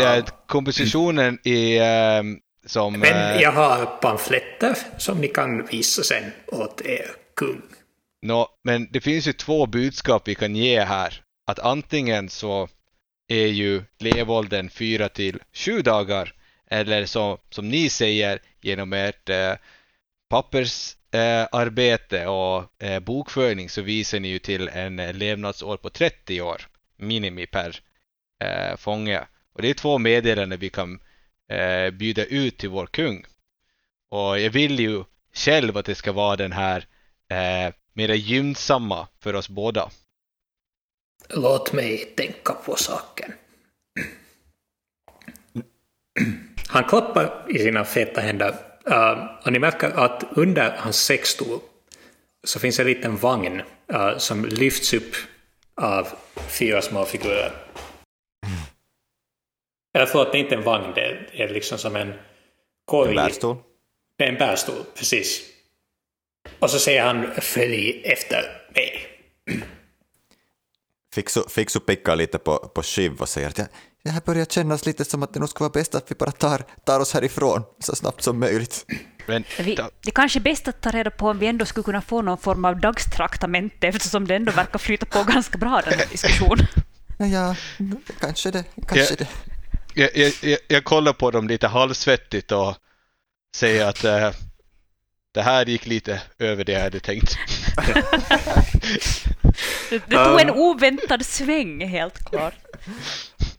Uh, 0.00 0.24
kompositionen 0.46 1.38
i 1.44 1.78
eh, 1.78 2.22
som... 2.66 2.92
men 2.92 3.34
eh, 3.34 3.42
jag 3.42 3.52
har 3.52 3.86
pamfletter 3.86 4.76
som 4.98 5.20
ni 5.20 5.28
kan 5.28 5.66
visa 5.66 6.02
sen 6.02 6.24
åt 6.46 6.80
er 6.80 7.10
kung. 7.36 7.62
Nå, 8.22 8.48
men 8.64 8.88
det 8.90 9.00
finns 9.00 9.28
ju 9.28 9.32
två 9.32 9.66
budskap 9.66 10.28
vi 10.28 10.34
kan 10.34 10.56
ge 10.56 10.80
här. 10.80 11.22
Att 11.46 11.58
antingen 11.58 12.28
så 12.28 12.68
är 13.30 13.46
ju 13.46 13.82
levåldern 13.98 14.70
4 14.70 15.08
till 15.08 15.38
7 15.52 15.82
dagar 15.82 16.34
eller 16.66 17.06
så, 17.06 17.38
som 17.50 17.68
ni 17.68 17.90
säger 17.90 18.38
genom 18.60 18.92
ert 18.92 19.28
eh, 19.28 19.54
pappersarbete 20.28 22.20
eh, 22.20 22.28
och 22.28 22.82
eh, 22.82 23.00
bokföring 23.00 23.68
så 23.68 23.82
visar 23.82 24.20
ni 24.20 24.28
ju 24.28 24.38
till 24.38 24.68
en 24.68 24.96
levnadsår 24.96 25.76
på 25.76 25.90
30 25.90 26.40
år 26.40 26.62
minimi 26.96 27.46
per 27.46 27.80
eh, 28.44 28.76
fånge. 28.76 29.20
Och 29.54 29.62
det 29.62 29.70
är 29.70 29.74
två 29.74 29.98
meddelanden 29.98 30.58
vi 30.58 30.70
kan 30.70 31.00
eh, 31.50 31.90
bjuda 31.90 32.24
ut 32.24 32.58
till 32.58 32.68
vår 32.68 32.86
kung. 32.86 33.24
Och 34.10 34.40
jag 34.40 34.50
vill 34.50 34.80
ju 34.80 35.04
själv 35.34 35.76
att 35.76 35.86
det 35.86 35.94
ska 35.94 36.12
vara 36.12 36.36
den 36.36 36.52
här 36.52 36.86
eh, 37.28 37.74
mera 37.92 38.14
gynnsamma 38.14 39.08
för 39.20 39.34
oss 39.34 39.48
båda. 39.48 39.90
Låt 41.28 41.72
mig 41.72 41.98
tänka 41.98 42.52
på 42.52 42.76
saken. 42.76 43.32
Han 46.68 46.84
klappar 46.84 47.46
i 47.48 47.58
sina 47.58 47.84
feta 47.84 48.20
händer 48.20 48.54
uh, 48.90 49.44
och 49.44 49.52
ni 49.52 49.58
märker 49.58 49.90
att 49.90 50.24
under 50.30 50.76
hans 50.76 51.04
sexstol 51.04 51.58
så 52.44 52.58
finns 52.58 52.80
en 52.80 52.86
liten 52.86 53.16
vagn 53.16 53.62
uh, 53.92 54.18
som 54.18 54.44
lyfts 54.44 54.94
upp 54.94 55.14
av 55.74 56.08
fyra 56.48 56.82
små 56.82 57.04
figurer. 57.04 57.52
Eller 59.94 60.06
förlåt, 60.06 60.32
det 60.32 60.38
är 60.38 60.40
inte 60.40 60.54
en 60.54 60.62
vagn, 60.62 60.92
det 60.94 61.00
är, 61.00 61.28
det 61.32 61.42
är 61.42 61.48
liksom 61.48 61.78
som 61.78 61.96
en 61.96 62.12
korg. 62.84 63.10
En 63.10 63.16
bärstol. 63.16 63.56
Det 64.18 64.24
är 64.24 64.28
en 64.28 64.38
bärstol, 64.38 64.84
precis. 64.94 65.42
Och 66.58 66.70
så 66.70 66.78
säger 66.78 67.02
han 67.02 67.34
följ 67.40 68.02
efter 68.04 68.42
mig. 68.74 69.06
Fixu, 71.14 71.42
Fixu 71.48 71.80
pickar 71.80 72.16
lite 72.16 72.38
på, 72.38 72.58
på 72.58 72.82
Shiv 72.82 73.20
och 73.20 73.28
säger 73.28 73.48
att 73.48 73.58
jag, 73.58 73.66
det 74.04 74.10
här 74.10 74.20
börjar 74.20 74.44
kännas 74.44 74.86
lite 74.86 75.04
som 75.04 75.22
att 75.22 75.34
det 75.34 75.40
nog 75.40 75.48
skulle 75.48 75.64
vara 75.64 75.72
bäst 75.80 75.94
att 75.94 76.10
vi 76.10 76.14
bara 76.14 76.30
tar, 76.30 76.64
tar 76.84 77.00
oss 77.00 77.14
härifrån 77.14 77.62
så 77.78 77.94
snabbt 77.96 78.22
som 78.22 78.40
möjligt. 78.40 78.86
Men, 79.26 79.44
Vi, 79.58 79.78
det 80.04 80.10
kanske 80.10 80.38
är 80.38 80.40
bäst 80.40 80.68
att 80.68 80.80
ta 80.80 80.90
reda 80.90 81.10
på 81.10 81.28
om 81.28 81.38
vi 81.38 81.46
ändå 81.46 81.64
skulle 81.66 81.84
kunna 81.84 82.02
få 82.02 82.22
någon 82.22 82.38
form 82.38 82.64
av 82.64 82.80
dagstraktamente 82.80 83.88
eftersom 83.88 84.26
det 84.26 84.36
ändå 84.36 84.52
verkar 84.52 84.78
flyta 84.78 85.06
på 85.06 85.22
ganska 85.24 85.58
bra 85.58 85.80
den 85.84 85.98
här 85.98 86.06
diskussionen. 86.06 86.66
Ja, 87.18 87.56
kanske 88.20 88.50
det, 88.50 88.64
kanske 88.88 89.14
Ja. 89.14 89.16
det. 89.18 89.28
jag, 89.94 90.10
jag, 90.16 90.32
jag, 90.42 90.58
jag 90.68 90.84
kollar 90.84 91.12
på 91.12 91.30
dem 91.30 91.48
lite 91.48 91.68
halvsvettigt 91.68 92.52
och 92.52 92.74
säger 93.56 93.86
att 93.86 94.04
eh, 94.04 94.30
det 95.32 95.42
här 95.42 95.66
gick 95.66 95.86
lite 95.86 96.22
över 96.38 96.64
det 96.64 96.72
jag 96.72 96.80
hade 96.80 97.00
tänkt. 97.00 97.36
Det, 99.90 100.02
det 100.06 100.24
tog 100.24 100.40
en 100.40 100.50
oväntad 100.50 101.26
sväng 101.26 101.86
helt 101.86 102.24
klart. 102.24 102.54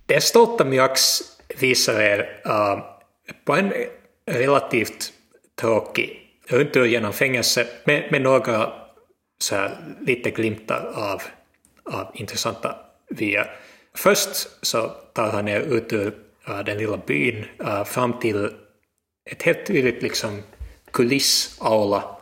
Den 0.06 0.22
stolta 0.22 0.66
Mjax 0.66 1.22
visar 1.60 2.02
er 2.02 2.42
uh, 2.46 2.80
på 3.46 3.56
en 3.56 3.74
relativt 4.32 5.14
tråkig 5.62 6.18
rundtur 6.48 6.86
genom 6.86 7.14
fängelse 7.14 7.68
med, 7.84 8.12
med 8.12 8.22
några 8.22 8.74
så 9.40 9.56
här, 9.56 9.78
lite 10.02 10.32
glimtar 10.32 10.92
av, 10.96 11.22
av 11.84 12.12
intressanta 12.14 12.76
vyer. 13.10 13.52
Först 13.96 14.48
så 14.62 14.88
tar 14.88 15.32
han 15.32 15.48
er 15.48 15.60
ut 15.60 15.94
ur 15.94 16.14
uh, 16.50 16.60
den 16.66 16.78
lilla 16.78 16.98
byn 16.98 17.46
uh, 17.64 17.84
fram 17.84 18.20
till 18.20 18.50
ett 19.32 19.44
helt 19.44 19.66
tydligt 19.66 20.02
liksom 20.02 20.44
kulissaula 20.94 22.18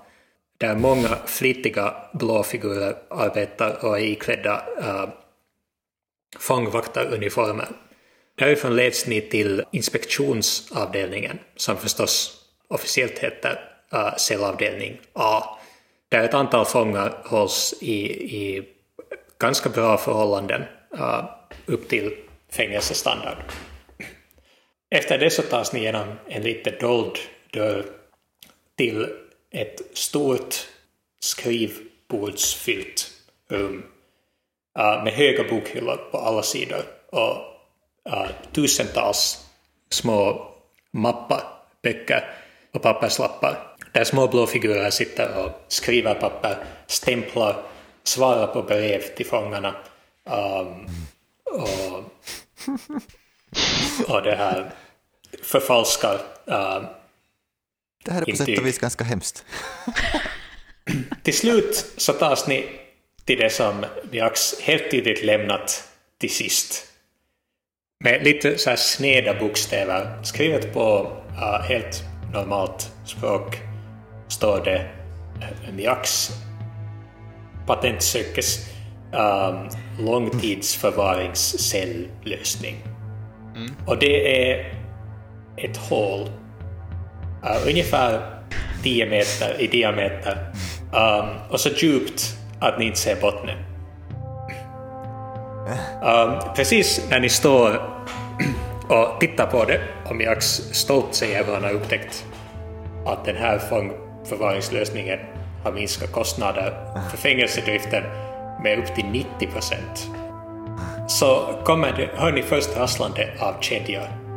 där 0.58 0.76
många 0.76 1.18
flitiga 1.26 1.94
blåfigurer 2.14 2.96
arbetar 3.10 3.86
och 3.86 4.00
är 4.00 4.04
iklädda 4.04 4.64
eh, 4.80 4.90
äh, 4.90 5.10
fångvaktaruniformer. 6.40 7.68
Därifrån 8.36 8.76
leds 8.76 9.08
ni 9.08 9.22
till 9.22 9.64
inspektionsavdelningen, 9.72 11.40
som 11.56 11.78
förstås 11.78 12.42
officiellt 12.68 13.20
heter 13.20 13.60
eh, 13.94 14.00
äh, 14.00 14.16
cellavdelning 14.16 15.00
A, 15.14 15.44
där 16.10 16.24
ett 16.24 16.34
antal 16.34 16.66
fångar 16.66 17.22
hålls 17.26 17.74
i, 17.82 18.06
i 18.38 18.64
ganska 19.40 19.70
bra 19.70 19.98
förhållanden 19.98 20.64
äh, 20.98 21.26
upp 21.66 21.90
till 21.90 22.16
fängelsestandard. 22.52 23.38
Efter 24.92 25.18
det 25.18 25.30
så 25.30 25.42
tas 25.42 25.74
ni 25.74 25.84
genom 25.84 26.08
en 26.28 26.44
lite 26.44 26.72
dold 26.72 27.18
dörr 27.54 27.99
till 28.80 29.08
ett 29.52 29.82
stort 29.94 30.56
skrivbordsfyllt 31.20 33.12
rum 33.50 33.84
uh, 34.80 34.86
äh, 34.86 35.04
med 35.04 35.14
höga 35.14 35.44
bokhyllor 35.44 35.96
på 36.12 36.18
alla 36.18 36.44
sidor 36.44 36.82
och 37.12 37.36
uh, 38.10 38.28
tusentals 38.52 39.46
små 39.90 40.48
mappar, 40.92 41.44
böcker 41.84 42.34
och 42.74 42.82
papperslappar 42.82 43.76
där 43.94 44.04
små 44.04 44.28
blå 44.28 44.48
figurer 44.48 44.90
sitter 44.90 45.46
och 45.46 45.52
skriver 45.68 46.14
papper, 46.14 46.58
stämplar, 46.88 47.56
svarar 48.04 48.48
på 48.48 48.64
brev 48.64 49.02
till 49.02 49.26
fångarna 49.26 49.76
um, 50.24 50.86
och, 51.46 52.04
och 54.08 54.22
det 54.22 54.36
här 54.36 54.72
förfalskar 55.44 56.22
uh, 56.50 56.99
det 58.06 58.12
här 58.12 58.22
är 58.22 58.26
på 58.26 58.38
sätt 58.38 58.48
Intyg. 58.48 58.60
och 58.60 58.68
vis 58.68 58.80
ganska 58.80 59.04
hemskt. 59.04 59.46
Till 61.24 61.38
slut 61.38 61.94
så 61.98 62.14
tas 62.14 62.48
ni 62.48 62.66
till 63.26 63.40
det 63.40 63.50
som 63.50 63.86
helt 64.62 64.92
tydligt 64.92 65.24
lämnat 65.24 65.84
till 66.20 66.34
sist. 66.34 66.86
Med 68.04 68.24
lite 68.24 68.58
så 68.58 68.70
här 68.70 68.78
sneda 68.78 69.40
bokstäver 69.40 70.24
skrivet 70.24 70.74
på 70.74 71.18
uh, 71.32 71.62
helt 71.62 72.04
normalt 72.34 72.92
språk 73.06 73.58
står 74.28 74.64
det 74.64 74.90
uh, 75.38 75.76
Bjax 75.76 76.30
patentsökes 77.68 78.70
um, 79.14 79.70
långtidsförvaringscelllösning. 80.06 82.76
Och 83.88 84.00
det 84.00 84.52
är 84.52 84.74
ett 85.58 85.78
hål 85.78 86.30
uh, 87.44 87.68
ungefär 87.68 88.40
10 88.84 89.06
meter 89.06 89.62
i 89.62 89.68
diameter 89.68 90.38
um, 90.94 91.30
och 91.50 91.60
så 91.60 91.70
djupt 91.70 92.38
att 92.60 92.80
ni 92.80 92.86
inte 92.86 93.00
ser 93.00 93.16
bottnen. 93.22 93.58
Um, 96.04 96.56
precis 96.56 97.08
när 97.10 97.20
ni 97.20 97.30
står 97.30 97.82
och 98.90 99.20
tittar 99.20 99.46
på 99.46 99.66
det 99.66 99.82
och 100.06 100.16
Miax 100.16 100.46
stolt 100.72 101.16
säger 101.16 101.44
vad 101.44 101.56
han 101.56 101.64
har 101.64 101.72
upptäckt 101.72 102.26
att 103.06 103.26
den 103.26 103.36
här 103.36 103.60
fångförvaringslösningen 103.60 105.20
har 105.64 105.72
minskat 105.72 106.12
kostnader 106.12 106.74
för 107.12 107.18
fängelsedriften 107.18 108.04
med 108.64 108.80
upp 108.80 108.96
till 108.96 109.06
90 109.06 109.48
procent. 109.48 110.08
Så 111.08 111.60
kommer 111.64 111.92
det, 111.92 112.10
hör 112.14 112.32
ni 112.32 112.42
först 112.42 112.78
rasslande 112.78 113.30
av 113.40 113.54
kedjor 113.62 114.29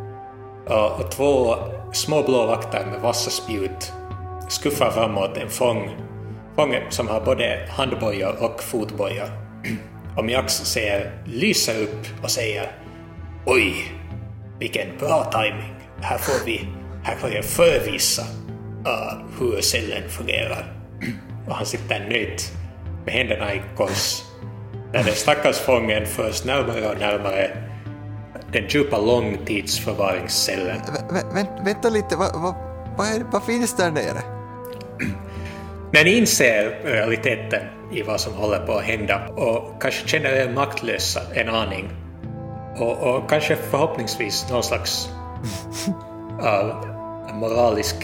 och, 0.67 1.11
två 1.11 1.57
små 1.93 2.23
blå 2.23 2.47
vakter 2.47 2.87
med 2.87 3.01
vassa 3.01 3.31
spjut 3.31 3.93
skuffar 4.49 4.91
framåt 4.91 5.37
en 5.37 5.51
fång, 5.51 5.91
fånge 6.57 6.83
som 6.91 7.09
har 7.09 7.21
både 7.21 7.69
handbojor 7.71 8.43
och 8.45 8.63
fotbojor. 8.63 9.29
Och 10.17 10.25
Miax 10.25 10.53
ser 10.53 11.23
lyser 11.25 11.83
upp 11.83 12.07
och 12.23 12.31
säger 12.31 12.71
Oj, 13.47 13.93
vilken 14.59 14.99
bra 14.99 15.25
timing. 15.25 15.75
Här 16.01 16.19
får 16.19 16.47
vi, 16.47 16.69
här 17.05 17.17
får 17.17 17.31
jag 17.31 17.45
förevisa 17.45 18.23
uh, 18.87 19.25
hur 19.39 19.61
cellen 19.61 20.09
fungerar. 20.09 20.73
Och 21.49 21.55
han 21.55 21.67
sitter 21.67 22.01
nöjd 22.01 22.41
med 23.05 23.15
händerna 23.15 23.55
i 23.55 23.63
kors 23.77 24.23
när 24.93 25.05
den 25.05 25.15
stackars 25.15 25.59
fången 25.59 26.07
förs 26.07 26.45
närmare 26.45 26.89
och 26.89 26.99
närmare 26.99 27.72
den 28.53 28.69
djupa 28.69 28.99
långtidsförvaringscellen. 28.99 30.81
Vä 31.11 31.23
vä 31.35 31.47
vänta 31.65 31.89
lite, 31.89 32.17
vad 32.17 32.33
va, 32.33 32.55
va 32.99 33.05
vad 33.33 33.43
finns 33.43 33.77
där 33.77 33.91
nere? 33.91 34.23
Ni 36.05 36.19
inser 36.19 36.81
realiteten 36.85 37.63
i 37.93 38.03
vad 38.03 38.21
som 38.21 38.35
håller 38.35 38.67
på 38.67 38.73
att 38.73 38.85
hända 38.85 39.29
och 39.29 39.83
kanske 39.83 40.09
känner 40.09 40.31
er 40.31 40.53
maktlösa 40.53 41.21
en 41.35 41.49
aning 41.49 41.91
och, 42.77 42.99
och 42.99 43.31
kanske 43.31 43.57
förhoppningsvis 43.57 44.47
någon 44.51 44.63
slags 44.63 45.09
uh, 46.43 47.35
moralisk, 47.35 47.97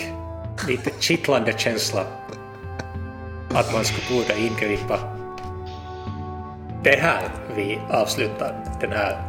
lite 0.68 0.90
kittlande 1.00 1.52
känsla 1.56 2.04
att 3.54 3.72
man 3.72 3.84
skulle 3.84 4.18
borde 4.18 4.40
ingripa. 4.40 4.98
Det 6.82 6.94
är 6.94 7.00
här 7.00 7.28
vi 7.56 7.78
avslutar 7.90 8.54
den 8.80 8.92
här 8.92 9.27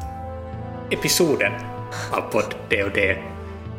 episoden 0.92 1.52
av 2.12 2.22
podd 2.22 2.56
D&D 2.70 3.18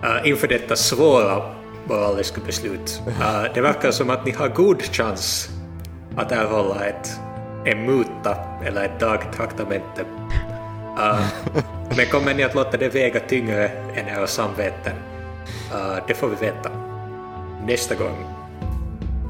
uh, 0.05 0.17
eh, 0.17 0.29
inför 0.29 0.49
detta 0.49 0.77
svåra 0.77 1.43
moraliska 1.89 2.41
beslut. 2.47 3.03
Uh, 3.07 3.45
det 3.55 3.61
verkar 3.61 3.91
som 3.91 4.11
att 4.11 4.27
ni 4.27 4.33
har 4.33 4.49
god 4.49 4.83
chans 4.83 5.49
att 6.17 6.33
erhålla 6.33 6.85
ett, 6.85 7.11
en 7.65 7.87
muta 7.87 8.37
eller 8.65 8.85
ett 8.85 9.01
dagtraktamente. 9.01 10.05
Uh, 10.99 11.21
men 11.97 12.07
kommer 12.07 12.35
ni 12.35 12.43
att 12.43 12.55
låta 12.55 12.77
det 12.77 12.89
väga 12.89 13.21
tyngre 13.21 13.69
än 13.69 14.09
era 14.09 14.27
samveten? 14.27 14.93
Uh, 15.75 15.99
det 16.09 16.15
får 16.15 16.29
vi 16.29 16.37
veta 16.47 16.71
nästa 17.67 17.95
gång 17.95 18.17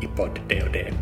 i 0.02 0.06
podd 0.16 0.40
D&D. 0.48 0.92